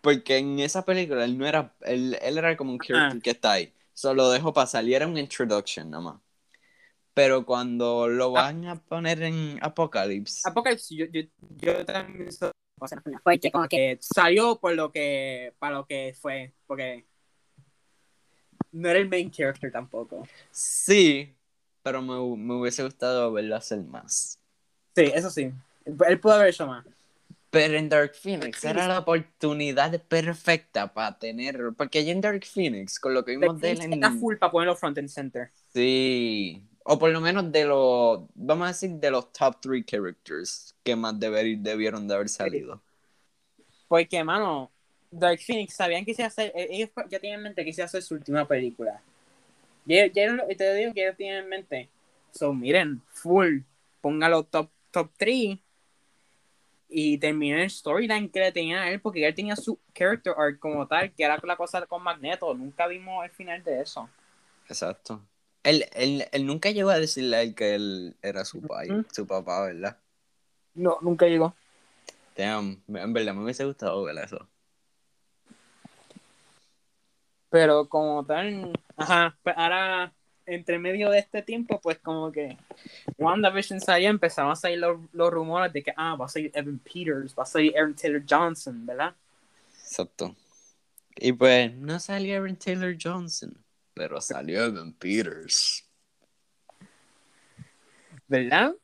Porque 0.00 0.36
en 0.36 0.58
esa 0.58 0.84
película 0.84 1.24
él 1.24 1.38
no 1.38 1.46
era, 1.46 1.74
él, 1.82 2.18
él 2.20 2.36
era 2.38 2.56
como 2.56 2.72
un 2.72 2.78
character 2.78 3.18
Ah. 3.18 3.22
que 3.22 3.30
está 3.30 3.52
ahí. 3.52 3.72
Solo 3.94 4.24
lo 4.24 4.30
dejo 4.30 4.52
pasar 4.52 4.84
y 4.84 4.94
era 4.94 5.06
un 5.06 5.16
introduction 5.16 5.88
nada 5.90 6.02
más. 6.02 6.20
Pero 7.14 7.46
cuando 7.46 8.08
lo 8.08 8.32
van 8.32 8.66
a 8.66 8.74
poner 8.74 9.22
en 9.22 9.58
Apocalypse, 9.62 10.46
Apocalypse, 10.48 10.94
yo, 10.96 11.06
yo, 11.06 11.22
yo 11.60 11.84
también 11.86 12.32
so- 12.32 12.50
o 12.80 12.88
sea, 12.88 13.00
porque 13.22 13.52
como 13.52 13.68
que 13.68 13.96
salió 14.00 14.56
por 14.58 14.74
lo 14.74 14.90
que, 14.90 15.54
para 15.60 15.76
lo 15.76 15.86
que 15.86 16.14
fue, 16.20 16.52
porque 16.66 17.06
no 18.72 18.88
era 18.88 18.98
el 18.98 19.08
main 19.08 19.30
character 19.30 19.70
tampoco. 19.70 20.26
sí, 20.50 21.32
pero 21.84 22.02
me, 22.02 22.14
me 22.36 22.54
hubiese 22.54 22.82
gustado 22.82 23.32
verlo 23.32 23.54
hacer 23.54 23.80
más. 23.84 24.40
Sí, 24.96 25.04
eso 25.14 25.30
sí. 25.30 25.52
Él 25.84 26.20
pudo 26.20 26.34
haber 26.34 26.48
hecho 26.48 26.66
más. 26.66 26.84
Pero 27.50 27.74
en 27.78 27.88
Dark 27.88 28.14
Phoenix 28.14 28.64
era 28.64 28.88
la 28.88 28.98
oportunidad 28.98 30.00
perfecta 30.02 30.92
para 30.92 31.16
tener. 31.16 31.72
Porque 31.76 32.04
ya 32.04 32.10
en 32.10 32.20
Dark 32.20 32.44
Phoenix, 32.44 32.98
con 32.98 33.14
lo 33.14 33.24
que 33.24 33.36
vimos 33.36 33.60
de 33.60 33.70
él 33.70 33.80
en. 33.82 33.92
Está 33.92 34.10
full 34.10 34.36
para 34.36 34.50
ponerlo 34.50 34.74
front 34.74 34.98
and 34.98 35.08
center. 35.08 35.50
Sí. 35.72 36.60
O 36.82 36.98
por 36.98 37.10
lo 37.10 37.20
menos 37.20 37.52
de 37.52 37.64
los. 37.64 38.22
Vamos 38.34 38.64
a 38.64 38.68
decir 38.68 38.90
de 38.90 39.10
los 39.10 39.32
top 39.32 39.56
3 39.60 39.84
characters 39.86 40.74
que 40.82 40.96
más 40.96 41.14
deber- 41.14 41.58
debieron 41.60 42.08
de 42.08 42.14
haber 42.14 42.28
salido. 42.28 42.82
Porque, 43.86 44.24
mano, 44.24 44.70
Dark 45.10 45.38
Phoenix 45.38 45.74
sabían 45.74 46.04
que 46.04 46.10
iba 46.10 46.24
a 46.24 46.28
hacer, 46.28 46.50
eh, 46.56 46.66
ellos 46.70 46.90
ya 47.08 47.20
tienen 47.20 47.38
en 47.38 47.42
mente 47.44 47.64
que 47.64 47.70
iba 47.70 47.84
a 47.84 47.86
hacer 47.86 48.02
su 48.02 48.14
última 48.14 48.46
película. 48.48 49.00
Ya, 49.84 50.06
ya 50.06 50.36
te 50.56 50.74
digo 50.74 50.92
que 50.92 51.04
ellos 51.04 51.16
tienen 51.16 51.44
en 51.44 51.48
mente. 51.48 51.88
So, 52.32 52.52
miren, 52.52 53.00
full, 53.12 53.60
póngalo 54.00 54.42
top, 54.42 54.70
top 54.90 55.10
3 55.16 55.58
y 56.88 57.18
terminen 57.18 57.60
el 57.60 57.70
storyline 57.70 58.30
que 58.30 58.40
le 58.40 58.52
tenían 58.52 58.78
a 58.80 58.90
él, 58.90 59.00
porque 59.00 59.26
él 59.26 59.34
tenía 59.34 59.56
su 59.56 59.78
character 59.94 60.34
arc 60.36 60.58
como 60.58 60.86
tal, 60.86 61.12
que 61.12 61.24
era 61.24 61.38
la 61.42 61.56
cosa 61.56 61.84
con 61.86 62.02
Magneto. 62.02 62.54
Nunca 62.54 62.86
vimos 62.86 63.24
el 63.24 63.30
final 63.30 63.62
de 63.64 63.80
eso. 63.80 64.08
Exacto. 64.68 65.20
Él, 65.62 65.86
él, 65.94 66.26
él 66.30 66.46
nunca 66.46 66.70
llegó 66.70 66.90
a 66.90 66.98
decirle 66.98 67.36
a 67.36 67.42
él 67.42 67.54
que 67.54 67.74
él 67.74 68.16
era 68.22 68.44
su, 68.44 68.60
pai, 68.60 68.88
su 69.10 69.26
papá, 69.26 69.64
¿verdad? 69.66 69.98
No, 70.74 70.98
nunca 71.00 71.26
llegó. 71.26 71.54
Damn, 72.36 72.82
en 72.88 73.12
verdad 73.12 73.34
me 73.34 73.44
hubiese 73.44 73.64
gustado 73.64 74.02
ver 74.02 74.18
eso. 74.18 74.46
Pero 77.48 77.88
como 77.88 78.26
tal, 78.26 78.72
ajá, 78.96 79.38
pues 79.42 79.54
ahora, 79.56 80.12
entre 80.46 80.78
medio 80.78 81.10
de 81.10 81.18
este 81.18 81.42
tiempo, 81.42 81.80
pues 81.80 81.98
como 81.98 82.30
que 82.30 82.56
WandaVision 83.18 83.80
salía, 83.80 84.10
empezaron 84.10 84.52
a 84.52 84.56
salir 84.56 84.78
los, 84.78 84.98
los 85.12 85.30
rumores 85.30 85.72
de 85.72 85.82
que, 85.82 85.92
ah, 85.96 86.16
va 86.16 86.26
a 86.26 86.28
salir 86.28 86.50
Evan 86.54 86.78
Peters, 86.78 87.34
va 87.38 87.44
a 87.44 87.46
salir 87.46 87.76
Aaron 87.76 87.94
Taylor 87.94 88.22
Johnson, 88.28 88.84
¿verdad? 88.86 89.14
Exacto. 89.80 90.34
Y 91.16 91.32
pues 91.32 91.74
no 91.74 91.98
salió 92.00 92.36
Aaron 92.36 92.56
Taylor 92.56 92.96
Johnson, 93.00 93.56
pero 93.94 94.20
salió 94.20 94.64
Evan 94.64 94.92
Peters. 94.92 95.88
¿Verdad? 98.28 98.74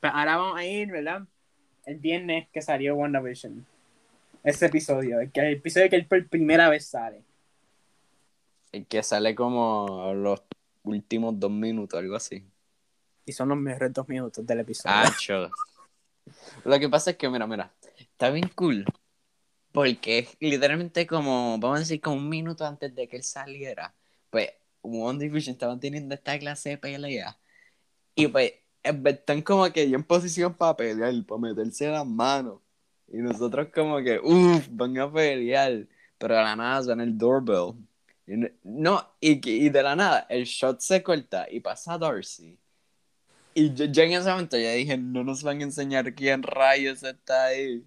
Pues 0.00 0.12
ahora 0.14 0.36
vamos 0.36 0.58
a 0.58 0.64
ir, 0.64 0.90
¿verdad? 0.90 1.22
El 1.84 1.98
viernes 1.98 2.48
que 2.52 2.62
salió 2.62 2.94
WandaVision. 2.96 3.66
Ese 4.42 4.66
episodio, 4.66 5.20
el, 5.20 5.30
que, 5.30 5.40
el 5.40 5.52
episodio 5.54 5.90
que 5.90 5.96
él 5.96 6.06
por 6.06 6.26
primera 6.28 6.70
vez 6.70 6.86
sale. 6.86 7.22
El 8.72 8.86
que 8.86 9.02
sale 9.02 9.34
como 9.34 10.14
los 10.14 10.40
últimos 10.90 11.38
dos 11.38 11.50
minutos, 11.50 11.98
algo 11.98 12.16
así. 12.16 12.44
Y 13.24 13.32
son 13.32 13.48
los 13.48 13.58
mejores 13.58 13.92
dos 13.92 14.08
minutos 14.08 14.46
del 14.46 14.60
episodio. 14.60 14.96
Acho. 14.96 15.50
Lo 16.64 16.78
que 16.78 16.88
pasa 16.88 17.12
es 17.12 17.16
que, 17.16 17.28
mira, 17.28 17.46
mira, 17.46 17.72
está 17.98 18.30
bien 18.30 18.50
cool. 18.54 18.84
Porque 19.72 20.18
es 20.18 20.36
literalmente 20.40 21.06
como, 21.06 21.58
vamos 21.58 21.76
a 21.76 21.80
decir, 21.80 22.00
como 22.00 22.16
un 22.16 22.28
minuto 22.28 22.66
antes 22.66 22.94
de 22.94 23.06
que 23.06 23.16
él 23.16 23.22
saliera, 23.22 23.94
pues 24.28 24.50
One 24.82 25.18
Division 25.18 25.54
estaban 25.54 25.78
teniendo 25.78 26.14
esta 26.14 26.38
clase 26.38 26.70
de 26.70 26.78
pelea. 26.78 27.38
Y 28.14 28.26
pues 28.26 28.54
están 28.82 29.42
como 29.42 29.70
que 29.72 29.88
ya 29.88 29.96
en 29.96 30.02
posición 30.02 30.54
para 30.54 30.76
pelear, 30.76 31.14
para 31.24 31.40
meterse 31.40 31.88
las 31.88 32.06
manos. 32.06 32.60
Y 33.08 33.18
nosotros 33.18 33.68
como 33.74 33.98
que, 33.98 34.18
uff, 34.18 34.66
van 34.70 34.98
a 34.98 35.12
pelear. 35.12 35.86
Pero 36.18 36.38
a 36.38 36.42
la 36.42 36.56
nada 36.56 36.82
suena 36.82 37.02
el 37.02 37.16
doorbell. 37.16 37.74
No- 38.36 38.48
No, 38.62 39.14
y, 39.20 39.40
y 39.48 39.68
de 39.70 39.82
la 39.82 39.96
nada, 39.96 40.26
el 40.28 40.44
shot 40.44 40.80
se 40.80 41.02
corta 41.02 41.46
y 41.50 41.60
pasa 41.60 41.94
a 41.94 41.98
Darcy. 41.98 42.58
Y 43.54 43.74
yo, 43.74 43.86
yo 43.86 44.02
en 44.04 44.12
ese 44.12 44.30
momento 44.30 44.56
ya 44.56 44.72
dije, 44.72 44.96
no 44.96 45.24
nos 45.24 45.42
van 45.42 45.60
a 45.60 45.64
enseñar 45.64 46.14
quién 46.14 46.42
rayos 46.42 47.02
está 47.02 47.46
ahí. 47.46 47.84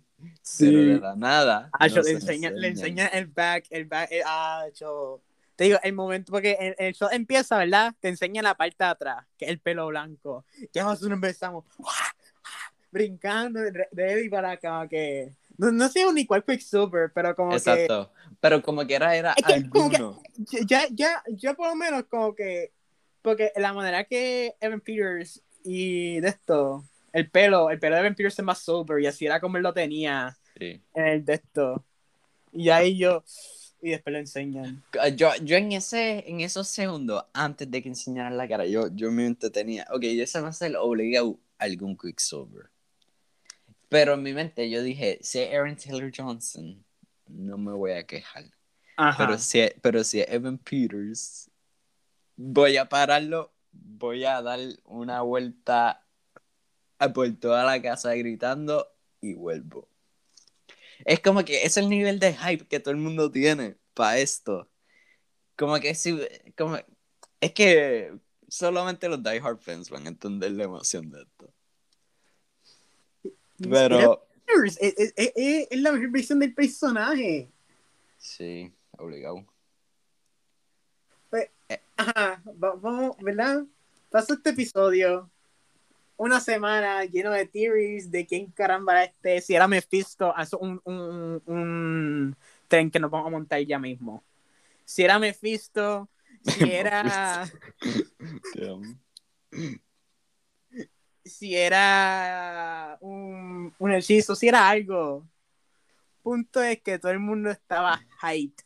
Pero 0.59 0.79
de 0.79 0.99
la 0.99 1.15
nada. 1.15 1.69
Ah, 1.73 1.87
yo 1.87 1.95
nos 1.97 2.05
le 2.05 2.11
enseña, 2.11 2.49
le 2.61 2.67
enseña 2.67 3.07
el 3.07 3.25
back, 3.27 3.65
el 3.69 3.85
back, 3.85 4.09
el- 4.11 4.23
ah, 4.25 4.65
yo. 4.75 5.21
Te 5.55 5.65
digo, 5.65 5.79
el 5.83 5.93
momento, 5.93 6.31
porque 6.31 6.57
el, 6.59 6.75
el 6.79 6.93
show 6.95 7.09
empieza, 7.11 7.57
¿verdad? 7.57 7.93
Te 7.99 8.09
enseña 8.09 8.41
la 8.41 8.55
parte 8.55 8.77
de 8.83 8.89
atrás, 8.89 9.25
que 9.37 9.45
es 9.45 9.51
el 9.51 9.59
pelo 9.59 9.87
blanco. 9.87 10.45
Que 10.71 10.81
nosotros 10.81 11.11
empezamos 11.11 11.63
brincando 12.91 13.59
de, 13.59 13.87
de 13.91 14.13
él 14.13 14.25
y 14.25 14.29
para 14.29 14.51
acá, 14.51 14.87
que. 14.89 15.33
No, 15.57 15.71
no 15.71 15.87
sé 15.89 16.03
ni 16.13 16.25
cuál 16.25 16.43
Quicksilver, 16.43 17.11
pero 17.13 17.35
como 17.35 17.53
Exacto. 17.53 18.11
Pero 18.39 18.61
como 18.61 18.85
que 18.87 18.95
era, 18.95 19.15
era 19.15 19.33
Es 19.37 19.43
que 19.45 19.69
como 19.69 19.89
que- 19.89 19.95
alguno. 19.97 20.21
que. 20.49 20.65
Ya, 20.65 20.87
ya, 20.91 21.23
ya 21.29 21.53
por 21.53 21.67
lo 21.67 21.75
menos 21.75 22.03
como 22.09 22.33
que. 22.35 22.71
Porque 23.21 23.51
la 23.55 23.71
manera 23.73 24.03
que 24.03 24.55
Evan 24.59 24.81
Peters 24.81 25.41
y 25.63 26.19
de 26.19 26.27
esto. 26.29 26.83
El 27.13 27.29
pelo, 27.29 27.69
el 27.69 27.79
pelo 27.79 27.95
de 27.95 28.01
Evan 28.01 28.15
Peters 28.15 28.37
es 28.39 28.43
más 28.45 28.59
sober 28.59 28.99
y 29.01 29.05
así 29.07 29.25
era 29.25 29.39
como 29.39 29.57
él 29.57 29.63
lo 29.63 29.73
tenía 29.73 30.35
Sí. 30.57 30.81
en 30.95 31.05
el 31.05 31.23
de 31.25 31.33
esto. 31.35 31.85
Y 32.51 32.69
ahí 32.69 32.97
yo. 32.97 33.23
Y 33.81 33.89
después 33.91 34.13
lo 34.13 34.19
enseñan. 34.19 34.81
Yo, 35.15 35.29
yo 35.43 35.57
en 35.57 35.73
ese, 35.73 36.23
en 36.29 36.39
esos 36.39 36.67
segundos, 36.69 37.25
antes 37.33 37.69
de 37.69 37.81
que 37.83 37.89
enseñaran 37.89 38.37
la 38.37 38.47
cara, 38.47 38.65
yo, 38.65 38.87
yo 38.93 39.09
en 39.09 39.15
mi 39.15 39.23
mente 39.23 39.49
tenía, 39.49 39.85
ok, 39.91 40.03
ese 40.03 40.39
va 40.41 40.47
a 40.49 40.53
ser 40.53 40.75
obligado 40.77 41.37
algún 41.57 41.97
Quicksilver. 41.97 42.69
Pero 43.93 44.15
en 44.15 44.23
mi 44.23 44.33
mente 44.33 44.69
yo 44.71 44.81
dije, 44.81 45.19
si 45.21 45.39
es 45.39 45.53
Aaron 45.53 45.75
Taylor 45.75 46.11
Johnson, 46.15 46.83
no 47.27 47.57
me 47.59 47.73
voy 47.73 47.91
a 47.91 48.05
quejar. 48.07 48.45
Ajá. 48.97 49.27
Pero 49.27 49.37
si, 49.37 49.59
es- 49.59 49.75
pero 49.83 50.03
si 50.03 50.21
es 50.21 50.29
Evan 50.29 50.57
Peters, 50.57 51.51
voy 52.35 52.77
a 52.77 52.89
pararlo, 52.89 53.53
voy 53.71 54.25
a 54.25 54.41
dar 54.41 54.59
una 54.85 55.21
vuelta 55.21 56.05
por 57.13 57.31
toda 57.39 57.63
la 57.65 57.81
casa 57.81 58.15
gritando 58.15 58.87
y 59.21 59.35
vuelvo. 59.35 59.87
Es 61.05 61.19
como 61.19 61.43
que 61.45 61.63
es 61.65 61.77
el 61.77 61.89
nivel 61.89 62.19
de 62.19 62.33
hype 62.33 62.67
que 62.67 62.79
todo 62.79 62.93
el 62.93 62.99
mundo 62.99 63.31
tiene 63.31 63.77
para 63.93 64.17
esto. 64.19 64.69
Como 65.57 65.79
que 65.79 65.95
si, 65.95 66.19
como, 66.57 66.77
es 67.41 67.53
que 67.53 68.13
solamente 68.49 69.09
los 69.09 69.23
Die 69.23 69.39
Hard 69.39 69.59
fans 69.59 69.89
van 69.91 70.07
a 70.07 70.09
entender 70.09 70.51
la 70.53 70.65
emoción 70.65 71.11
de 71.11 71.23
esto. 71.23 71.52
Pero, 73.59 74.25
Es, 74.65 74.77
es- 74.81 74.95
es- 74.97 75.13
es- 75.35 75.67
es 75.71 75.79
la 75.79 75.91
mejor 75.91 76.09
versión 76.11 76.39
del 76.39 76.53
personaje. 76.53 77.49
sí, 78.17 78.71
obligado. 78.97 79.45
Ajá. 81.95 82.41
va- 82.61 82.75
Vamos, 82.75 83.15
¿verdad? 83.21 83.63
Pasó 84.09 84.33
este 84.33 84.49
episodio. 84.51 85.29
Una 86.17 86.39
semana 86.39 87.05
lleno 87.05 87.31
de 87.31 87.45
theories 87.47 88.09
de 88.11 88.25
quién 88.25 88.51
caramba 88.51 88.93
era 88.93 89.03
este. 89.05 89.41
Si 89.41 89.55
era 89.55 89.67
Mephisto, 89.67 90.35
hace 90.35 90.55
un, 90.55 90.81
un, 90.85 91.41
un 91.45 92.35
tren 92.67 92.89
que 92.91 92.99
nos 92.99 93.09
vamos 93.11 93.27
a 93.27 93.31
montar 93.31 93.59
ya 93.61 93.79
mismo. 93.79 94.23
Si 94.85 95.03
era 95.03 95.17
Mephisto, 95.19 96.09
si 96.43 96.63
era. 96.71 97.49
Si 101.25 101.55
era 101.55 102.97
un, 103.01 103.73
un 103.79 103.91
hechizo, 103.93 104.35
si 104.35 104.47
era 104.47 104.69
algo. 104.69 105.25
Punto 106.21 106.61
es 106.61 106.81
que 106.81 106.99
todo 106.99 107.11
el 107.11 107.19
mundo 107.19 107.49
estaba 107.49 108.01
hyped. 108.21 108.63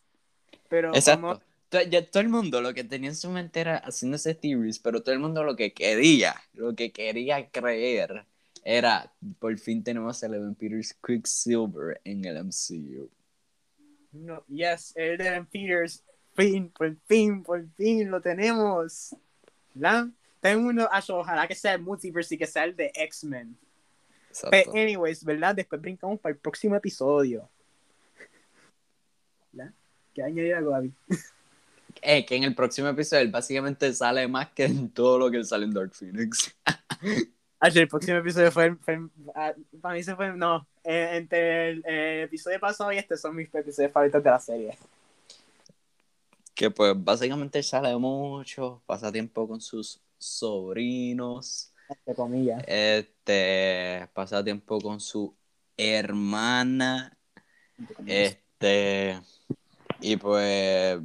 Pero 0.70 0.93
Exacto. 0.93 1.22
como- 1.22 1.48
ya 1.89 2.06
todo 2.06 2.22
el 2.22 2.30
mundo 2.30 2.62
lo 2.62 2.74
que 2.74 2.84
tenía 2.86 3.10
en 3.10 3.15
su 3.15 3.30
mente 3.30 3.60
era 3.60 3.78
haciéndose 3.80 4.34
theories, 4.34 4.80
pero 4.80 5.02
todo 5.04 5.13
el 5.13 5.20
mundo 5.20 5.43
lo 5.43 5.56
que 5.56 5.74
quería, 5.74 6.36
lo 6.54 6.74
que 6.76 6.91
quería 6.91 7.50
creer 7.50 8.26
era, 8.63 9.12
por 9.39 9.58
fin 9.58 9.84
tenemos 9.84 10.24
a 10.24 10.28
Eleven 10.28 10.56
Peters 10.56 10.93
Quicksilver 11.06 12.00
en 12.06 12.26
el 12.26 12.38
MCU. 12.38 13.10
no, 14.13 14.43
yes, 14.48 14.93
Evan 14.96 15.46
Peters, 15.46 16.04
fin, 16.34 16.70
por 16.70 16.96
fin, 17.06 17.43
por 17.43 17.67
fin 17.76 18.10
lo 18.10 18.22
tenemos. 18.22 19.15
¿Verdad? 19.74 20.08
Tengo 20.47 20.69
uno, 20.69 20.88
ojalá 21.10 21.47
que 21.47 21.55
sea 21.55 21.73
el 21.73 21.81
multiverse 21.81 22.36
y 22.36 22.38
que 22.38 22.47
sea 22.47 22.63
el 22.63 22.75
de 22.75 22.91
X-Men. 22.95 23.57
Pero, 24.49 24.71
anyways, 24.71 25.23
¿verdad? 25.25 25.55
Después 25.55 25.81
brincamos 25.81 26.19
para 26.19 26.33
el 26.33 26.39
próximo 26.39 26.75
episodio. 26.75 27.49
¿Verdad? 29.51 29.73
¿Qué 30.13 30.23
añadir 30.23 30.53
algo, 30.55 30.71
Gaby? 30.71 30.93
Eh, 32.01 32.25
que 32.25 32.36
en 32.36 32.43
el 32.43 32.53
próximo 32.55 32.88
episodio 32.88 33.23
él 33.23 33.31
básicamente 33.31 33.91
sale 33.93 34.27
más 34.27 34.49
que 34.51 34.65
en 34.65 34.89
todo 34.89 35.17
lo 35.17 35.31
que 35.31 35.43
sale 35.43 35.65
en 35.65 35.73
Dark 35.73 35.93
Phoenix. 35.93 36.55
Ah, 37.60 37.69
el 37.73 37.88
próximo 37.88 38.17
episodio 38.17 38.51
fue, 38.51 38.75
fue- 38.75 38.99
ah, 39.33 39.51
para 39.81 39.95
mí 39.95 40.03
se 40.03 40.15
fue, 40.15 40.31
no, 40.31 40.67
eh, 40.83 41.10
entre 41.13 41.69
el, 41.71 41.83
el 41.88 42.23
episodio 42.25 42.60
pasado 42.60 42.91
y 42.93 42.99
este 42.99 43.17
son 43.17 43.36
mis 43.36 43.51
episodios 43.51 43.91
favoritos 43.91 44.23
de 44.23 44.29
la 44.29 44.39
serie. 44.39 44.77
que 46.53 46.69
pues 46.69 46.93
básicamente 46.95 47.63
sale 47.63 47.97
mucho, 47.97 48.83
pasa 48.86 49.12
tiempo 49.12 49.47
con 49.47 49.60
sus 49.60 49.99
sobrinos. 50.17 51.73
Entre 51.89 52.15
comillas. 52.15 52.63
Este, 52.67 54.08
pasa 54.13 54.43
tiempo 54.43 54.80
con 54.80 54.99
su 54.99 55.36
hermana. 55.77 57.17
Este, 58.06 59.19
y 60.01 60.17
pues 60.17 60.99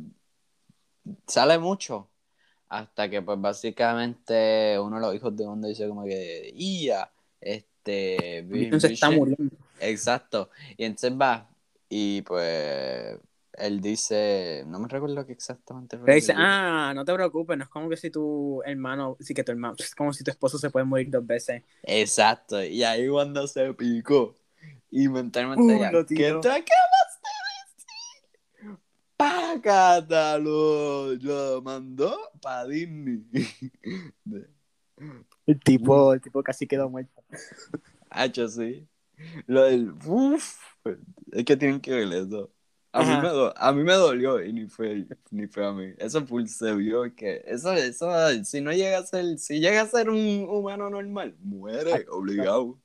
sale 1.26 1.58
mucho. 1.58 2.08
Hasta 2.68 3.10
que 3.10 3.20
pues 3.20 3.38
básicamente 3.38 4.78
uno 4.78 4.96
de 4.96 5.02
los 5.02 5.14
hijos 5.14 5.36
de 5.36 5.46
Wanda 5.46 5.68
dice 5.68 5.86
como 5.86 6.04
que, 6.04 6.54
ya, 6.56 7.12
este, 7.40 8.38
Entonces 8.38 8.92
está 8.92 9.10
muriendo. 9.10 9.54
Exacto. 9.78 10.48
Y 10.76 10.84
entonces 10.84 11.12
va 11.20 11.48
y 11.94 12.22
pues 12.22 13.18
él 13.54 13.80
dice, 13.80 14.64
no 14.66 14.78
me 14.78 14.88
recuerdo 14.88 15.26
qué 15.26 15.32
exactamente. 15.32 15.98
Pero 15.98 16.14
dice, 16.14 16.32
ah, 16.36 16.92
no 16.94 17.04
te 17.04 17.14
preocupes, 17.14 17.56
no 17.56 17.64
es 17.64 17.70
como 17.70 17.88
que 17.88 17.96
si 17.96 18.10
tu 18.10 18.62
hermano, 18.64 19.16
sí 19.20 19.34
que 19.34 19.44
tu 19.44 19.52
hermano, 19.52 19.74
es 19.78 19.94
como 19.94 20.12
si 20.12 20.24
tu 20.24 20.30
esposo 20.30 20.58
se 20.58 20.70
puede 20.70 20.86
morir 20.86 21.10
dos 21.10 21.26
veces. 21.26 21.62
Exacto. 21.82 22.62
Y 22.62 22.82
ahí 22.82 23.08
Wanda 23.08 23.46
se 23.46 23.72
picó. 23.74 24.34
Y 24.90 25.08
mentalmente 25.08 25.62
Uh, 25.62 25.92
lo 25.92 26.06
¿qué 26.06 26.16
te 26.16 26.48
acabas 26.48 27.20
de 27.22 28.66
decir? 28.66 28.78
Págata 29.16 30.38
lo, 30.38 31.14
lo 31.14 31.62
mandó 31.62 32.16
para 32.40 32.66
Disney. 32.66 33.24
El 35.46 35.58
tipo, 35.58 36.12
el 36.14 36.20
tipo 36.20 36.42
casi 36.42 36.66
quedó 36.66 36.88
muerto. 36.88 37.24
Hacho, 38.10 38.46
sí. 38.46 38.86
Lo 39.46 39.64
del, 39.64 39.92
uf, 40.06 40.56
es 41.32 41.44
que 41.44 41.56
tienen 41.56 41.80
que 41.80 41.90
ver 41.90 42.12
eso. 42.12 42.52
A 42.94 43.02
mí, 43.02 43.22
me 43.22 43.28
do- 43.28 43.54
a 43.56 43.72
mí 43.72 43.82
me 43.82 43.94
dolió 43.94 44.42
y 44.44 44.52
ni 44.52 44.66
fue, 44.66 45.06
ni 45.30 45.46
fue 45.46 45.64
a 45.66 45.72
mí. 45.72 45.94
Eso 45.96 46.26
full 46.26 46.44
se 46.46 46.74
vio 46.74 47.14
que 47.14 47.42
eso, 47.46 47.72
eso, 47.72 48.10
si 48.44 48.60
no 48.60 48.70
llega 48.72 48.98
a 48.98 49.06
ser, 49.06 49.38
si 49.38 49.60
llega 49.60 49.80
a 49.80 49.86
ser 49.86 50.10
un 50.10 50.46
humano 50.48 50.90
normal, 50.90 51.34
muere, 51.40 52.04
obligado. 52.10 52.78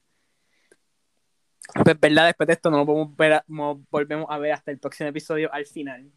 Pues 1.83 1.99
verdad, 1.99 2.27
después 2.27 2.47
de 2.47 2.53
esto 2.53 2.71
no 2.71 2.77
lo 2.77 2.85
podemos 2.85 3.15
ver, 3.17 3.33
a- 3.33 3.45
no 3.47 3.85
volvemos 3.91 4.27
a 4.29 4.37
ver 4.37 4.53
hasta 4.53 4.71
el 4.71 4.79
próximo 4.79 5.09
episodio 5.09 5.53
al 5.53 5.65
final. 5.65 6.09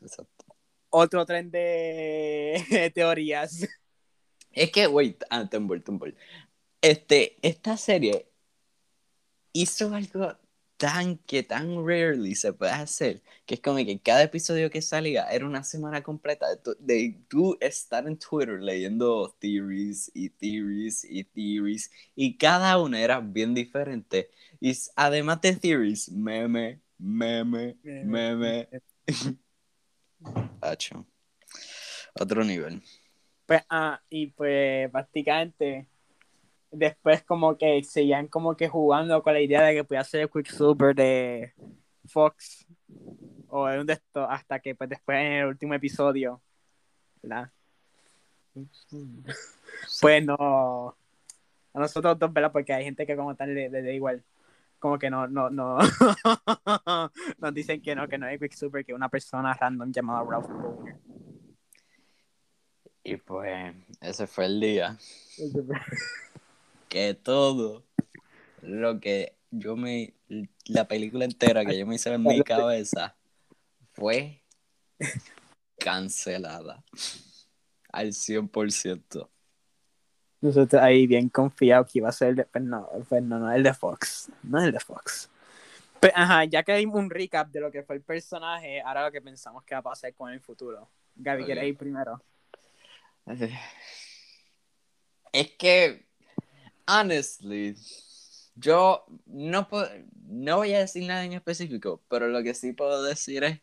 Exacto. 0.00 0.44
Otro 0.90 1.26
tren 1.26 1.50
de 1.50 2.92
teorías. 2.94 3.66
Es 4.52 4.70
que, 4.70 4.86
wait, 4.86 5.22
ah, 5.28 5.48
Tumblr, 5.48 5.82
Tumblr. 5.82 6.14
Este, 6.80 7.36
esta 7.42 7.76
serie 7.76 8.30
hizo 9.52 9.92
algo 9.92 10.36
tan 10.78 11.18
que 11.18 11.42
tan 11.44 11.86
rarely 11.86 12.34
se 12.36 12.52
puede 12.54 12.72
hacer, 12.72 13.22
que 13.46 13.56
es 13.56 13.60
como 13.60 13.78
que 13.78 14.00
cada 14.00 14.22
episodio 14.24 14.70
que 14.70 14.82
salía 14.82 15.24
era 15.30 15.46
una 15.46 15.64
semana 15.64 16.02
completa 16.02 16.48
de, 16.50 16.56
tu- 16.58 16.76
de 16.80 17.20
tú 17.28 17.58
estar 17.60 18.06
en 18.08 18.18
Twitter 18.18 18.60
leyendo 18.62 19.36
theories 19.40 20.10
y 20.14 20.30
theories 20.30 21.04
y 21.04 21.24
theories, 21.24 21.90
y 22.16 22.38
cada 22.38 22.78
una 22.82 23.00
era 23.00 23.20
bien 23.20 23.54
diferente. 23.54 24.30
Y 24.60 24.72
además 24.96 25.40
de 25.42 25.56
theories, 25.56 26.10
meme, 26.12 26.80
meme, 26.98 27.76
meme. 28.00 28.68
Hacho. 30.62 31.06
Otro 32.14 32.44
nivel. 32.44 32.82
Pues, 33.46 33.62
ah, 33.70 34.00
y 34.10 34.28
pues 34.28 34.90
prácticamente 34.90 35.88
después 36.70 37.22
como 37.24 37.56
que 37.56 37.82
seguían 37.84 38.28
como 38.28 38.56
que 38.56 38.68
jugando 38.68 39.22
con 39.22 39.32
la 39.32 39.40
idea 39.40 39.62
de 39.62 39.74
que 39.74 39.84
podía 39.84 40.04
ser 40.04 40.22
el 40.22 40.30
Quicksilver 40.30 40.94
de 40.94 41.54
Fox 42.06 42.66
o 43.48 43.66
de 43.66 43.80
un 43.80 43.86
de 43.86 43.94
estos 43.94 44.26
hasta 44.28 44.60
que 44.60 44.74
pues 44.74 44.90
después 44.90 45.18
en 45.18 45.32
el 45.32 45.46
último 45.46 45.74
episodio 45.74 46.42
¿verdad? 47.22 47.50
pues 50.00 50.24
no 50.24 50.96
a 51.74 51.78
nosotros 51.78 52.18
dos 52.18 52.32
¿verdad? 52.32 52.52
porque 52.52 52.72
hay 52.72 52.84
gente 52.84 53.06
que 53.06 53.16
como 53.16 53.34
tal 53.34 53.54
le, 53.54 53.68
le 53.68 53.82
da 53.82 53.92
igual 53.92 54.24
como 54.78 54.98
que 54.98 55.10
no, 55.10 55.26
no, 55.26 55.50
no, 55.50 55.78
nos 57.38 57.54
dicen 57.54 57.82
que 57.82 57.94
no, 57.94 58.08
que 58.08 58.18
no 58.18 58.28
es 58.28 58.38
Quicksilver, 58.38 58.84
que 58.84 58.92
es 58.92 58.96
una 58.96 59.08
persona 59.08 59.54
random 59.54 59.92
llamada 59.92 60.24
Ralph 60.28 60.48
Boner. 60.48 60.96
Y 63.02 63.16
pues, 63.16 63.74
ese 64.00 64.26
fue 64.26 64.46
el 64.46 64.60
día 64.60 64.98
que 66.88 67.14
todo 67.14 67.84
lo 68.62 69.00
que 69.00 69.36
yo 69.50 69.76
me. 69.76 70.14
La 70.66 70.86
película 70.86 71.24
entera 71.24 71.64
que 71.64 71.78
yo 71.78 71.86
me 71.86 71.94
hice 71.94 72.12
en 72.12 72.22
mi 72.22 72.42
cabeza 72.42 73.16
fue 73.92 74.42
cancelada 75.78 76.84
al 77.90 78.08
100%. 78.08 79.28
Nosotros 80.40 80.80
ahí 80.80 81.06
bien 81.06 81.28
confiados 81.28 81.90
que 81.90 81.98
iba 81.98 82.08
a 82.08 82.12
ser 82.12 82.28
el 82.28 82.36
de, 82.36 82.44
pues 82.44 82.62
no, 82.62 82.88
pues 83.08 83.22
no, 83.22 83.38
no, 83.38 83.50
el 83.52 83.62
de 83.62 83.74
Fox, 83.74 84.30
no 84.42 84.62
el 84.62 84.70
de 84.70 84.80
Fox. 84.80 85.30
Pero, 85.98 86.12
ajá, 86.16 86.44
ya 86.44 86.62
que 86.62 86.76
dimos 86.76 86.96
un 86.96 87.10
recap 87.10 87.50
de 87.50 87.60
lo 87.60 87.72
que 87.72 87.82
fue 87.82 87.96
el 87.96 88.02
personaje, 88.02 88.80
ahora 88.80 89.06
lo 89.06 89.10
que 89.10 89.20
pensamos 89.20 89.64
que 89.64 89.74
va 89.74 89.80
a 89.80 89.82
pasar 89.82 90.14
con 90.14 90.30
el 90.30 90.40
futuro. 90.40 90.88
Gaby, 91.16 91.44
¿quieres 91.44 91.64
ir 91.64 91.76
primero? 91.76 92.22
Es 95.32 95.50
que, 95.52 96.06
honestly, 96.88 97.76
yo 98.54 99.04
no 99.26 99.68
puedo, 99.68 99.88
no 100.24 100.56
voy 100.56 100.72
a 100.72 100.80
decir 100.80 101.06
nada 101.06 101.24
en 101.24 101.34
específico, 101.34 102.02
pero 102.08 102.28
lo 102.28 102.42
que 102.42 102.54
sí 102.54 102.72
puedo 102.72 103.02
decir 103.02 103.44
es... 103.44 103.60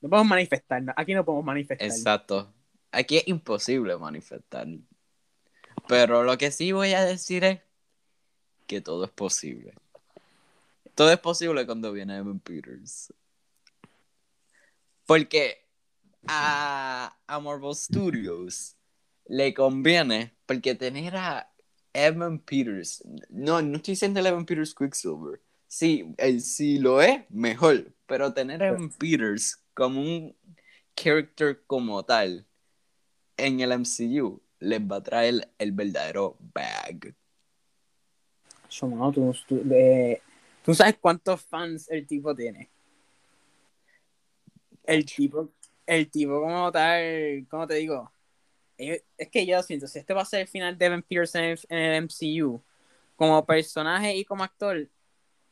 No 0.00 0.10
podemos 0.10 0.28
manifestarnos, 0.28 0.94
aquí 0.98 1.14
no 1.14 1.24
podemos 1.24 1.44
manifestar. 1.44 1.86
Exacto, 1.86 2.52
aquí 2.90 3.16
es 3.16 3.28
imposible 3.28 3.96
manifestar. 3.96 4.66
Pero 5.88 6.24
lo 6.24 6.36
que 6.36 6.50
sí 6.50 6.72
voy 6.72 6.92
a 6.92 7.04
decir 7.04 7.44
es 7.44 7.60
que 8.66 8.80
todo 8.80 9.04
es 9.04 9.10
posible. 9.10 9.72
Todo 10.94 11.12
es 11.12 11.18
posible 11.18 11.64
cuando 11.64 11.92
viene 11.92 12.16
Evan 12.16 12.40
Peters. 12.40 13.12
Porque 15.06 15.64
a, 16.26 17.16
a 17.26 17.40
Marvel 17.40 17.74
Studios 17.74 18.74
le 19.26 19.54
conviene, 19.54 20.34
porque 20.46 20.74
tener 20.74 21.16
a 21.16 21.50
Evan 21.96 22.38
Peters, 22.38 23.02
no, 23.30 23.62
no 23.62 23.76
estoy 23.76 23.92
diciendo 23.92 24.20
el 24.20 24.26
Evan 24.26 24.44
Peters 24.44 24.74
Quicksilver, 24.74 25.40
sí, 25.66 26.14
él 26.18 26.40
sí 26.42 26.78
lo 26.78 27.00
es, 27.00 27.22
mejor, 27.30 27.92
pero 28.06 28.32
tener 28.32 28.62
a 28.62 28.68
Evan 28.68 28.90
Peters 28.90 29.58
como 29.72 30.00
un 30.00 30.36
character 30.94 31.62
como 31.66 32.02
tal 32.04 32.46
en 33.36 33.60
el 33.60 33.72
MCU 33.72 34.40
les 34.58 34.80
va 34.80 34.96
a 34.96 35.02
traer 35.02 35.48
el 35.58 35.72
verdadero 35.72 36.36
bag. 36.54 37.14
¿tú, 39.14 39.34
tú, 39.46 39.62
¿Tú 40.64 40.74
sabes 40.74 40.96
cuántos 41.00 41.42
fans 41.42 41.88
el 41.90 42.06
tipo 42.06 42.34
tiene? 42.34 42.68
El 44.84 45.04
tipo, 45.04 45.50
el 45.86 46.10
tipo 46.10 46.40
como 46.40 46.72
tal, 46.72 47.46
¿cómo 47.48 47.66
te 47.66 47.74
digo? 47.74 48.10
Es 48.78 49.28
que 49.30 49.46
yo 49.46 49.62
siento, 49.62 49.86
si 49.86 49.98
este 49.98 50.14
va 50.14 50.22
a 50.22 50.26
ser 50.26 50.42
el 50.42 50.48
final 50.48 50.76
de 50.76 50.86
Evan 50.86 51.02
Pierce 51.02 51.38
en 51.38 51.78
el, 51.78 52.02
MCU, 52.02 52.62
como 53.16 53.44
personaje 53.44 54.14
y 54.14 54.24
como 54.24 54.44
actor, 54.44 54.88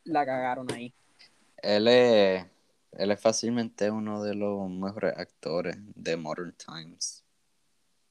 la 0.05 0.27
cagaron 0.27 0.71
ahí. 0.73 0.93
Él 1.57 1.89
es, 1.89 2.45
él 2.93 3.11
es 3.11 3.21
fácilmente 3.21 3.91
uno 3.91 4.23
de 4.23 4.35
los 4.35 4.69
mejores 4.69 5.17
actores 5.17 5.77
de 5.95 6.17
Modern 6.17 6.55
Times. 6.55 7.25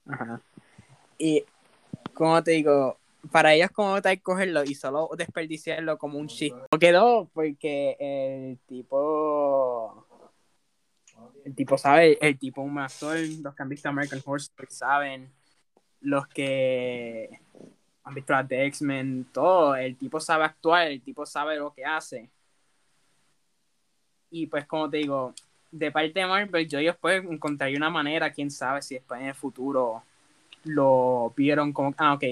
Ajá. 0.08 0.42
Y, 1.18 1.46
como 2.14 2.44
te 2.44 2.52
digo, 2.52 2.98
para 3.32 3.54
ellos 3.54 3.72
como 3.72 4.02
tal 4.02 4.22
cogerlo 4.22 4.64
y 4.64 4.76
solo 4.76 5.10
desperdiciarlo 5.18 5.98
como 5.98 6.18
un 6.18 6.28
chiste. 6.28 6.60
No 6.72 6.80
quedó 6.80 7.30
porque 7.34 7.96
el 8.00 8.60
tipo 8.66 9.33
el 11.44 11.56
tipo 11.56 11.78
sabe, 11.78 12.18
el 12.22 12.38
tipo 12.38 12.62
un 12.62 12.78
actor, 12.80 13.18
los 13.42 13.54
que 13.56 13.64
han 13.64 13.70
visto 13.70 13.90
American 13.90 14.22
Horror 14.26 14.42
saben, 14.70 15.32
los 16.02 16.28
que 16.28 17.40
han 18.04 18.14
visto 18.14 18.34
las 18.34 18.48
de 18.48 18.66
X-Men, 18.68 19.28
todo, 19.34 19.76
el 19.76 19.98
tipo 19.98 20.20
sabe 20.20 20.46
actuar, 20.46 20.88
el 20.88 21.02
tipo 21.02 21.26
sabe 21.26 21.58
lo 21.58 21.74
que 21.74 21.86
hace. 21.86 22.30
Y 24.30 24.48
pues 24.48 24.66
como 24.66 24.90
te 24.90 24.98
digo, 24.98 25.34
de 25.72 25.92
parte 25.92 26.20
de 26.20 26.28
Marvel, 26.28 26.68
yo 26.68 26.80
ellos 26.80 26.98
pueden 26.98 27.32
encontrar 27.32 27.72
una 27.76 27.90
manera, 27.90 28.32
quién 28.32 28.52
sabe 28.52 28.82
si 28.82 28.96
después 28.96 29.22
en 29.22 29.28
el 29.28 29.36
futuro 29.36 30.04
lo 30.66 31.34
vieron 31.36 31.74
como, 31.74 31.94
ah, 31.98 32.14
ok, 32.14 32.24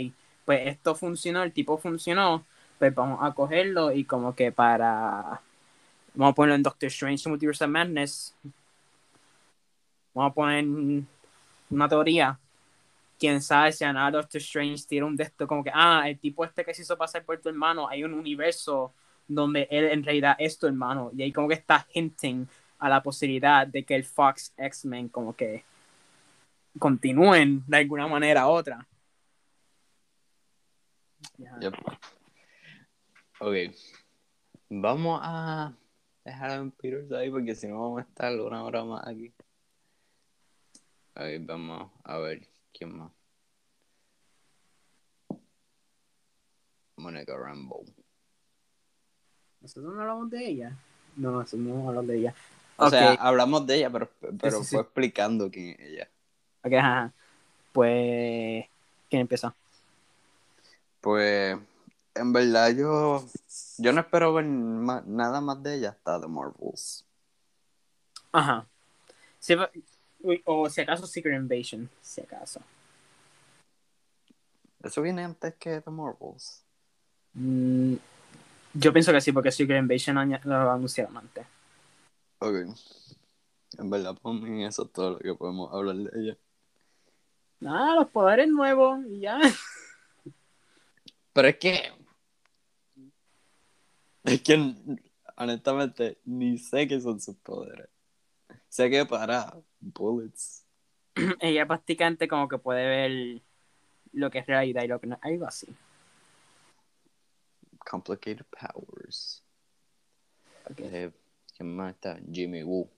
pues 0.45 0.67
esto 0.67 0.95
funcionó, 0.95 1.43
el 1.43 1.53
tipo 1.53 1.77
funcionó, 1.77 2.45
pues 2.79 2.93
vamos 2.95 3.19
a 3.21 3.33
cogerlo 3.33 3.91
y 3.91 4.05
como 4.05 4.35
que 4.35 4.51
para, 4.51 5.41
vamos 6.13 6.31
a 6.31 6.35
ponerlo 6.35 6.55
en 6.55 6.63
Doctor 6.63 6.87
Strange 6.87 7.29
Multiverse 7.29 7.63
of 7.63 7.71
Madness, 7.71 8.35
vamos 10.13 10.31
a 10.31 10.33
poner 10.33 10.65
una 11.69 11.89
teoría. 11.89 12.39
Quién 13.19 13.41
sabe 13.41 13.71
si 13.71 13.83
a 13.83 14.11
Doctor 14.11 14.41
Strange 14.41 14.83
tiene 14.87 15.05
un 15.05 15.15
de 15.15 15.25
esto 15.25 15.47
como 15.47 15.63
que, 15.63 15.71
ah, 15.73 16.03
el 16.07 16.17
tipo 16.17 16.43
este 16.43 16.65
que 16.65 16.73
se 16.73 16.81
hizo 16.81 16.97
pasar 16.97 17.23
por 17.23 17.39
tu 17.39 17.49
hermano, 17.49 17.87
hay 17.87 18.03
un 18.03 18.13
universo 18.13 18.93
donde 19.27 19.67
él 19.69 19.85
en 19.85 20.03
realidad 20.03 20.35
es 20.39 20.57
tu 20.57 20.67
hermano. 20.67 21.11
Y 21.15 21.21
ahí 21.21 21.31
como 21.31 21.47
que 21.47 21.53
está 21.53 21.85
hinting 21.93 22.47
a 22.79 22.89
la 22.89 23.03
posibilidad 23.03 23.67
de 23.67 23.83
que 23.83 23.95
el 23.95 24.03
Fox 24.03 24.53
X-Men 24.57 25.09
como 25.09 25.35
que 25.35 25.63
continúen 26.79 27.63
de 27.67 27.77
alguna 27.77 28.07
manera 28.07 28.47
u 28.47 28.51
otra. 28.51 28.87
Yep. 31.37 31.73
Ok. 33.39 33.55
Vamos 34.69 35.19
a 35.21 35.73
dejar 36.23 36.51
a 36.51 36.71
Peters 36.81 37.11
ahí 37.11 37.29
porque 37.29 37.55
si 37.55 37.67
no 37.67 37.81
vamos 37.81 37.99
a 37.99 38.03
estar 38.03 38.39
una 38.39 38.63
hora 38.63 38.83
más 38.83 39.07
aquí. 39.07 39.33
Ahí 41.15 41.37
vamos 41.39 41.91
a 42.03 42.17
ver 42.17 42.47
quién 42.73 42.97
más. 42.97 43.11
Monica 46.97 47.35
Rambo. 47.35 47.83
¿Nosotros 49.59 49.93
no 49.93 50.01
hablamos 50.01 50.29
de 50.29 50.47
ella? 50.47 50.77
No, 51.15 51.31
nosotros 51.31 51.61
no 51.61 51.89
hablamos 51.89 52.07
de 52.07 52.17
ella. 52.17 52.35
O 52.77 52.89
sea, 52.89 53.13
hablamos 53.13 53.67
de 53.67 53.75
ella, 53.75 53.89
pero, 53.91 54.09
pero 54.39 54.63
fue 54.63 54.81
explicando 54.81 55.51
quién 55.51 55.69
es 55.69 55.79
ella. 55.79 56.09
Ok, 56.63 56.73
ajá. 56.73 57.13
Pues, 57.71 58.65
¿quién 59.09 59.21
empieza? 59.21 59.53
Pues, 60.99 61.57
en 62.15 62.33
verdad 62.33 62.69
yo, 62.75 63.23
yo 63.77 63.93
no 63.93 64.01
espero 64.01 64.33
ver 64.33 64.45
nada 64.45 65.41
más 65.41 65.61
de 65.61 65.75
ella 65.75 65.89
hasta 65.89 66.21
The 66.21 66.27
Marvels. 66.27 67.05
Ajá. 68.31 68.65
Sí, 69.39 69.55
o 70.45 70.69
si 70.69 70.81
acaso 70.81 71.07
Secret 71.07 71.35
Invasion, 71.35 71.89
si 72.01 72.21
acaso. 72.21 72.61
¿Eso 74.83 75.01
viene 75.01 75.23
antes 75.23 75.55
que 75.55 75.81
The 75.81 75.91
Marvels? 75.91 76.63
Mm, 77.33 77.95
yo 78.73 78.93
pienso 78.93 79.11
que 79.11 79.21
sí, 79.21 79.31
porque 79.31 79.51
Secret 79.51 79.79
Invasion 79.79 80.39
lo 80.43 80.71
anunciaron 80.71 81.17
antes. 81.17 81.45
Ok. 82.39 82.55
En 83.77 83.89
verdad, 83.89 84.17
por 84.21 84.33
mí 84.33 84.65
eso 84.65 84.83
es 84.83 84.91
todo 84.91 85.11
lo 85.11 85.19
que 85.19 85.33
podemos 85.35 85.71
hablar 85.73 85.95
de 85.95 86.19
ella. 86.19 86.37
Nada, 87.59 87.95
los 87.95 88.09
poderes 88.09 88.47
nuevos 88.49 88.99
y 89.05 89.19
ya. 89.21 89.39
Pero 91.33 91.47
es 91.47 91.57
que. 91.57 91.91
Es 94.23 94.41
que, 94.41 94.75
honestamente, 95.37 96.19
ni 96.25 96.57
sé 96.57 96.87
qué 96.87 96.99
son 96.99 97.19
sus 97.19 97.35
poderes. 97.37 97.89
Sé 98.71 98.89
que 98.89 99.05
para 99.05 99.53
bullets. 99.81 100.65
Ella 101.41 101.67
prácticamente 101.67 102.29
como 102.29 102.47
que 102.47 102.57
puede 102.57 102.87
ver 102.87 103.41
lo 104.13 104.31
que 104.31 104.39
es 104.39 104.47
realidad 104.47 104.83
y 104.83 104.87
lo 104.87 105.01
que 105.01 105.07
no. 105.07 105.19
Algo 105.21 105.45
así. 105.45 105.67
Complicated 107.79 108.45
powers. 108.45 109.43
Eh, 110.77 111.11
¿Quién 111.57 111.75
más 111.75 111.95
está? 111.95 112.17
Jimmy 112.31 112.63
Woo. 112.63 112.89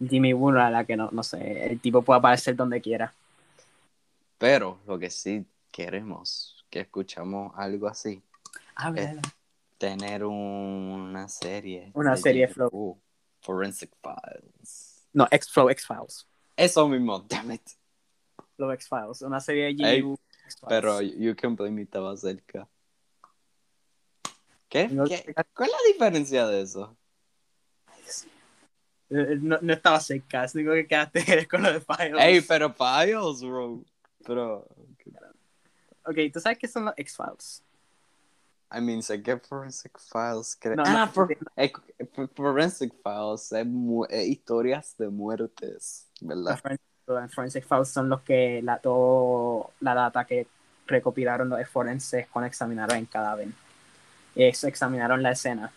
Jimmy 0.00 0.32
Woo, 0.32 0.52
la 0.52 0.86
que 0.86 0.96
no, 0.96 1.10
no 1.12 1.22
sé, 1.22 1.66
el 1.66 1.78
tipo 1.78 2.00
puede 2.00 2.20
aparecer 2.20 2.56
donde 2.56 2.80
quiera. 2.80 3.12
Pero 4.38 4.80
lo 4.86 4.98
que 4.98 5.10
sí 5.10 5.44
queremos, 5.70 6.64
que 6.70 6.80
escuchamos 6.80 7.52
algo 7.56 7.88
así, 7.88 8.22
ah, 8.74 8.90
es 8.96 9.18
tener 9.76 10.24
una 10.24 11.28
serie. 11.28 11.90
Una 11.92 12.16
serie 12.16 12.48
Flow. 12.48 12.98
Forensic 13.46 13.90
Files. 14.02 15.06
No, 15.12 15.28
X-Flow, 15.30 15.70
X-Files. 15.70 16.26
Eso 16.56 16.88
mismo, 16.88 17.20
damn 17.28 17.52
it. 17.52 17.62
Flow 18.56 18.72
X-Files, 18.72 19.22
una 19.22 19.40
serie 19.40 19.72
de 19.72 20.16
Pero 20.68 21.00
You 21.00 21.36
Can 21.36 21.54
Blame 21.54 21.76
Me 21.76 21.82
estaba 21.82 22.16
cerca. 22.16 22.68
¿Qué? 24.68 24.88
¿Qué? 24.88 25.34
¿Cuál 25.54 25.68
es 25.68 25.74
la 25.74 25.92
diferencia 25.92 26.46
de 26.48 26.62
eso? 26.62 26.96
Eh, 29.08 29.14
eh, 29.14 29.38
no, 29.40 29.58
no 29.62 29.72
estaba 29.72 30.00
cerca, 30.00 30.44
es 30.44 30.52
digo 30.52 30.72
que 30.72 30.88
quedaste 30.88 31.46
con 31.48 31.62
lo 31.62 31.72
de 31.72 31.80
Files. 31.80 32.16
Ey, 32.18 32.40
pero 32.40 32.74
Files, 32.74 33.42
bro. 33.42 33.84
Pero. 34.26 34.66
Ok, 36.04 36.16
¿tú 36.32 36.40
sabes 36.40 36.58
qué 36.58 36.66
son 36.66 36.86
los 36.86 36.94
X-Files? 36.96 37.62
I 38.70 38.80
mean, 38.80 39.02
sé 39.02 39.22
que 39.22 39.36
Forensic 39.38 39.98
Files. 39.98 40.58
No, 40.64 40.82
ah, 40.84 40.92
no, 40.92 41.06
for- 41.08 41.28
eh, 41.56 41.72
for- 42.12 42.28
Forensic 42.34 42.92
Files 43.02 43.52
es, 43.52 43.66
mu- 43.66 44.04
es 44.08 44.26
historias 44.26 44.96
de 44.98 45.08
muertes, 45.08 46.08
¿verdad? 46.20 46.58
forensic, 46.60 47.34
forensic 47.34 47.64
files 47.64 47.88
son 47.88 48.08
los 48.08 48.22
que 48.22 48.60
la, 48.62 48.78
todo, 48.78 49.70
la 49.80 49.94
data 49.94 50.24
que 50.24 50.46
recopilaron 50.86 51.48
los 51.48 51.68
forenses 51.68 52.26
cuando 52.28 52.46
examinaron 52.46 52.96
el 52.98 53.08
cadáver. 53.08 53.48
Es, 54.34 54.64
examinaron 54.64 55.22
la 55.22 55.30
escena. 55.32 55.72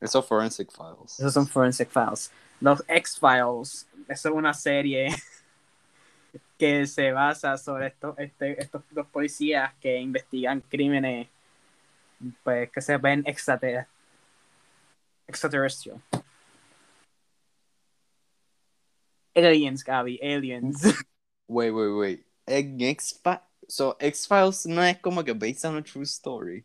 Eso 0.00 0.18
es 0.18 0.26
Forensic 0.26 0.70
Files. 0.70 1.18
Esos 1.18 1.32
son 1.32 1.46
forensic 1.46 1.88
files. 1.90 2.30
Los 2.60 2.82
X-Files, 2.88 3.86
eso 4.08 4.28
es 4.28 4.34
una 4.34 4.54
serie 4.54 5.08
que 6.58 6.86
se 6.86 7.12
basa 7.12 7.56
sobre 7.58 7.88
esto, 7.88 8.14
este, 8.18 8.60
estos 8.60 8.82
dos 8.90 9.06
policías 9.08 9.72
que 9.80 9.98
investigan 9.98 10.60
crímenes 10.68 11.28
pues 12.42 12.70
que 12.70 12.80
se 12.80 12.96
ven 12.96 13.22
extrater 13.26 13.86
extraterrestrial. 15.26 16.00
Aliens, 19.36 19.82
Gaby, 19.82 20.20
aliens. 20.22 20.82
Wait, 21.46 21.72
wait, 21.72 21.90
wait. 21.90 22.24
En 22.46 22.80
X-Files. 22.80 23.40
So, 23.68 23.96
X-Files 24.00 24.64
no 24.66 24.80
es 24.82 24.96
como 24.98 25.22
que 25.22 25.34
based 25.34 25.64
on 25.66 25.76
a 25.76 25.82
true 25.82 26.04
story. 26.04 26.64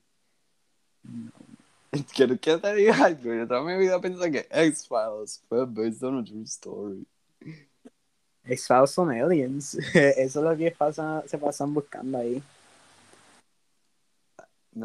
Quiero 2.13 2.37
que 2.39 2.57
te 2.57 2.73
diga 2.75 2.93
algo. 2.93 3.33
Yo 3.33 3.45
toda 3.45 3.63
mi 3.63 3.77
vida 3.77 3.99
pensé 3.99 4.31
que 4.31 4.47
X-Files 4.49 5.41
fue 5.49 5.65
based 5.65 6.03
on 6.03 6.19
a 6.19 6.23
true 6.23 6.43
story. 6.43 7.05
X-Files 8.45 8.91
son 8.91 9.11
aliens. 9.11 9.75
Eso 9.93 10.39
es 10.39 10.45
lo 10.45 10.55
que 10.55 10.71
pasa, 10.71 11.23
se 11.27 11.37
pasan 11.37 11.73
buscando 11.73 12.17
ahí. 12.17 12.41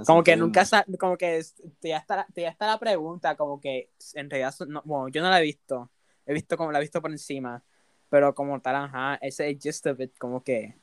Como 0.06 0.22
que 0.24 0.36
nunca 0.36 0.64
como 0.98 1.16
que 1.16 1.42
ya 1.82 1.98
está, 1.98 2.26
te 2.32 2.42
ya 2.42 2.48
está 2.48 2.66
la 2.66 2.78
pregunta, 2.78 3.36
como 3.36 3.60
que 3.60 3.90
en 4.14 4.30
realidad, 4.30 4.54
no, 4.66 4.82
bueno, 4.84 5.08
yo 5.08 5.22
no 5.22 5.30
la 5.30 5.40
he 5.40 5.42
visto, 5.42 5.90
he 6.26 6.32
visto 6.32 6.56
como 6.56 6.72
la 6.72 6.78
he 6.78 6.82
visto 6.82 7.00
por 7.00 7.10
encima, 7.10 7.62
pero 8.08 8.34
como 8.34 8.60
tal, 8.60 8.76
ajá, 8.76 9.16
ese 9.16 9.48
es 9.48 9.54
el 9.54 9.60
gist 9.60 9.86
of 9.86 10.00
it, 10.00 10.16
como 10.18 10.42
que 10.42 10.74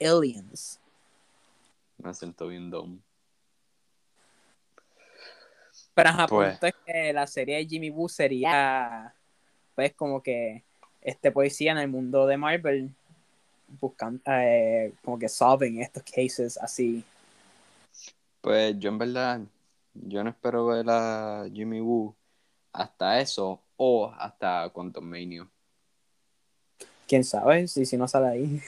aliens. 0.00 0.80
Me 1.98 2.12
siento 2.14 2.48
bien 2.48 2.70
dumb. 2.70 3.00
Pero 5.94 6.08
ajá, 6.08 6.26
Pues. 6.26 6.52
punto 6.52 6.66
es 6.66 6.74
que 6.86 7.12
la 7.12 7.26
serie 7.26 7.56
de 7.56 7.66
Jimmy 7.66 7.90
Woo 7.90 8.08
sería, 8.08 9.14
pues 9.74 9.94
como 9.94 10.22
que 10.22 10.64
este 11.00 11.30
policía 11.30 11.72
en 11.72 11.78
el 11.78 11.88
mundo 11.88 12.26
de 12.26 12.36
Marvel 12.36 12.94
buscando, 13.80 14.20
eh, 14.26 14.92
como 15.02 15.18
que 15.18 15.28
solving 15.28 15.80
estos 15.80 16.02
cases 16.02 16.58
así. 16.58 17.04
Pues 18.42 18.76
yo 18.80 18.90
en 18.90 18.98
verdad, 18.98 19.40
yo 19.94 20.24
no 20.24 20.30
espero 20.30 20.66
ver 20.66 20.84
a 20.88 21.44
Jimmy 21.52 21.80
Woo 21.80 22.16
hasta 22.72 23.20
eso 23.20 23.62
o 23.76 24.12
hasta 24.18 24.68
Quantum 24.70 25.04
Mania. 25.04 25.48
¿Quién 27.06 27.22
sabe? 27.22 27.68
Si, 27.68 27.86
si 27.86 27.96
no 27.96 28.08
sale 28.08 28.26
ahí. 28.26 28.60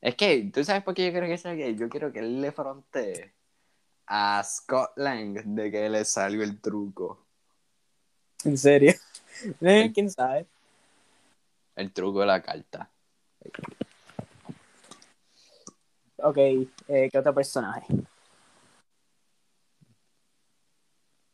Es 0.00 0.14
que, 0.14 0.48
¿tú 0.54 0.62
sabes 0.62 0.84
por 0.84 0.94
qué 0.94 1.06
yo 1.06 1.12
creo 1.12 1.28
que 1.28 1.36
sea 1.36 1.54
gay? 1.54 1.74
Yo 1.74 1.88
quiero 1.88 2.12
que 2.12 2.20
él 2.20 2.40
le 2.40 2.52
frontee 2.52 3.34
a 4.06 4.42
Scott 4.44 4.92
Lang 4.96 5.42
de 5.44 5.70
que 5.72 5.88
le 5.88 6.04
salió 6.04 6.44
el 6.44 6.60
truco. 6.60 7.26
En 8.44 8.56
serio. 8.56 8.94
¿Quién 9.58 10.08
sabe? 10.08 10.46
El 11.74 11.92
truco 11.92 12.20
de 12.20 12.26
la 12.26 12.40
carta. 12.40 12.88
Ok, 16.22 16.36
eh, 16.36 17.08
¿qué 17.10 17.18
otro 17.18 17.34
personaje? 17.34 17.86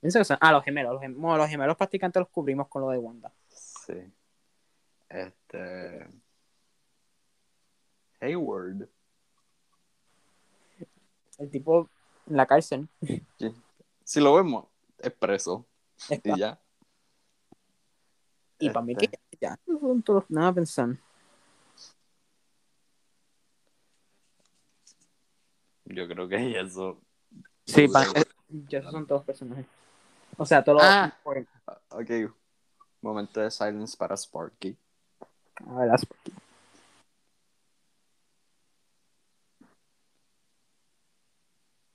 Pienso 0.01 0.19
que 0.19 0.25
son- 0.25 0.39
Ah, 0.41 0.53
los 0.53 0.65
gemelos. 0.65 0.93
Los 0.93 1.03
gemelos, 1.03 1.21
bueno, 1.21 1.37
los 1.39 1.49
gemelos 1.49 1.77
prácticamente 1.77 2.19
los 2.21 2.29
cubrimos 2.29 2.69
con 2.69 2.83
lo 2.83 2.91
de 2.91 2.99
Wanda. 2.99 3.33
Sí. 3.49 3.95
Este. 5.09 6.09
Hayward. 8.21 8.89
El 11.39 11.51
tipo 11.51 11.89
en 12.29 12.37
la 12.37 12.47
cárcel. 12.47 12.89
Si 14.05 14.21
lo 14.21 14.35
vemos, 14.35 14.67
es 14.99 15.13
preso. 15.13 15.67
Está. 16.09 16.31
Y 16.31 16.39
ya. 16.39 16.61
Y 18.59 18.71
para 18.71 18.85
mí 18.87 18.93
Este. 18.93 19.09
que 19.09 19.19
ya. 19.41 19.59
no 19.67 20.03
todos- 20.03 20.31
Nada 20.31 20.49
a 20.49 20.55
Yo 25.87 26.07
creo 26.09 26.29
que 26.29 26.61
eso. 26.61 27.01
Sí, 27.65 27.83
de- 27.89 28.27
ya 28.69 28.79
esos 28.81 28.93
son 28.93 29.07
todos 29.07 29.25
personajes. 29.25 29.67
O 30.37 30.45
sea, 30.47 30.63
todos 30.63 30.83
Ah. 30.85 31.17
los. 31.25 31.47
Ok. 31.91 32.11
Momento 33.03 33.41
de 33.41 33.51
silence 33.51 33.97
para 33.97 34.17
Sparky. 34.17 34.77
A 35.67 35.75
ver, 35.79 35.89
las- 35.89 36.07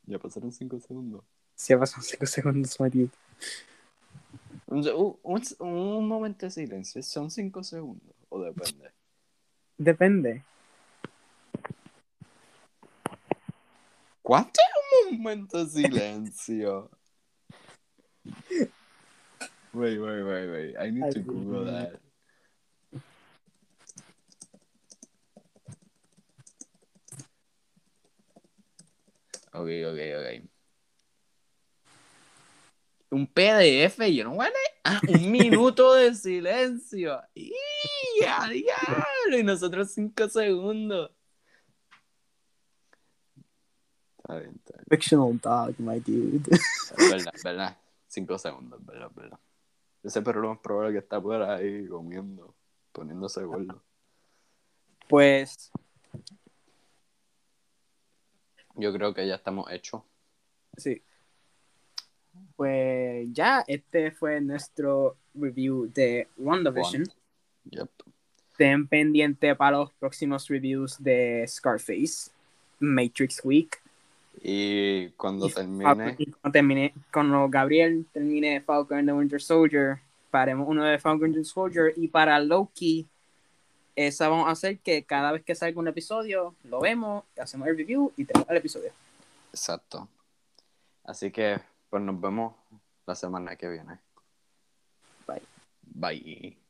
Ya 0.05 0.19
pasaron 0.19 0.51
5 0.51 0.79
segundos. 0.79 1.23
Sí, 1.55 1.75
pasan 1.75 2.01
5 2.03 2.25
segundos, 2.25 2.77
dude. 2.77 3.09
Un, 4.67 5.17
un- 5.23 5.43
un 5.59 6.07
momento 6.07 6.45
de 6.45 6.51
silencio, 6.51 7.03
¿son 7.03 7.29
5 7.29 7.63
segundos? 7.63 8.15
¿O 8.29 8.41
depende? 8.41 8.91
Depende. 9.77 10.43
¿Cuánto 14.21 14.59
es 14.59 15.11
un 15.11 15.17
momento 15.17 15.65
de 15.65 15.69
silencio? 15.69 16.91
Wait, 19.73 19.99
wait, 19.99 20.23
wait, 20.23 20.49
wait. 20.49 20.75
I 20.77 20.91
need 20.91 21.13
to 21.13 21.21
Google 21.21 21.65
that. 21.65 21.99
Ok, 29.53 29.67
ok, 29.85 29.99
ok. 30.17 30.49
Un 33.11 33.27
PDF, 33.27 33.99
yo 34.13 34.23
no 34.23 34.37
vale. 34.37 34.53
Ah, 34.83 35.01
un 35.07 35.31
minuto 35.31 35.93
de 35.95 36.15
silencio. 36.15 37.21
¡Y 37.33 37.53
a 38.25 38.47
diablo! 38.47 39.37
Y 39.37 39.43
nosotros 39.43 39.91
cinco 39.91 40.29
segundos. 40.29 41.11
Está 44.17 44.39
bien, 44.39 44.55
está 44.55 44.73
bien. 44.77 44.80
Fictional 44.91 45.39
dog, 45.39 45.79
my 45.79 45.99
dude. 46.01 46.43
Es 46.51 47.09
verdad, 47.09 47.33
es 47.33 47.43
verdad. 47.43 47.77
Cinco 48.07 48.37
segundos, 48.37 48.79
es 48.81 48.85
verdad, 48.85 49.07
es 49.09 49.15
verdad. 49.15 49.39
Ese 50.03 50.21
perro 50.21 50.41
lo 50.41 50.49
más 50.49 50.59
probable 50.59 50.91
que 50.91 50.99
está 50.99 51.21
por 51.21 51.41
ahí 51.41 51.87
comiendo, 51.87 52.53
poniéndose 52.91 53.43
gordo. 53.45 53.81
Pues, 55.07 55.71
Yo 58.75 58.91
creo 58.93 59.13
que 59.13 59.27
ya 59.27 59.35
estamos 59.35 59.71
hechos. 59.71 60.01
sí. 60.77 61.01
Pues 62.55 63.27
ya, 63.33 63.63
este 63.67 64.11
fue 64.11 64.39
nuestro 64.39 65.17
review 65.33 65.91
de 65.93 66.27
WandaVision. 66.37 67.03
Yep. 67.69 67.89
Estén 68.51 68.87
pendientes 68.87 69.55
para 69.57 69.79
los 69.79 69.93
próximos 69.93 70.47
reviews 70.47 71.01
de 71.01 71.45
Scarface, 71.47 72.31
Matrix 72.79 73.43
Week. 73.43 73.80
Y 74.39 75.09
cuando 75.11 75.47
Y 75.47 75.51
termine, 75.51 75.83
cuando 75.83 76.51
termine, 76.51 76.93
cuando 77.11 77.49
Gabriel 77.49 78.05
termine 78.11 78.61
Falcon 78.61 78.99
and 78.99 79.07
the 79.07 79.13
Winter 79.13 79.41
Soldier, 79.41 79.99
paremos 80.29 80.67
uno 80.67 80.83
de 80.85 80.97
Falcon 80.97 81.25
and 81.25 81.33
the 81.33 81.39
Winter 81.39 81.45
Soldier. 81.45 81.93
Y 81.97 82.07
para 82.07 82.39
Loki, 82.39 83.07
esa 83.95 84.29
vamos 84.29 84.47
a 84.47 84.51
hacer 84.51 84.79
que 84.79 85.03
cada 85.03 85.31
vez 85.31 85.43
que 85.43 85.55
salga 85.55 85.79
un 85.79 85.87
episodio, 85.87 86.55
lo 86.63 86.79
vemos, 86.79 87.23
hacemos 87.39 87.67
el 87.67 87.77
review 87.77 88.11
y 88.17 88.25
tenemos 88.25 88.49
el 88.49 88.57
episodio. 88.57 88.91
exacto. 89.51 90.07
Así 91.03 91.31
que, 91.31 91.59
pues 91.89 92.01
nos 92.03 92.19
vemos 92.21 92.53
la 93.05 93.15
semana 93.15 93.55
que 93.55 93.67
viene. 93.67 93.99
Bye. 95.27 95.41
Bye. 95.83 96.60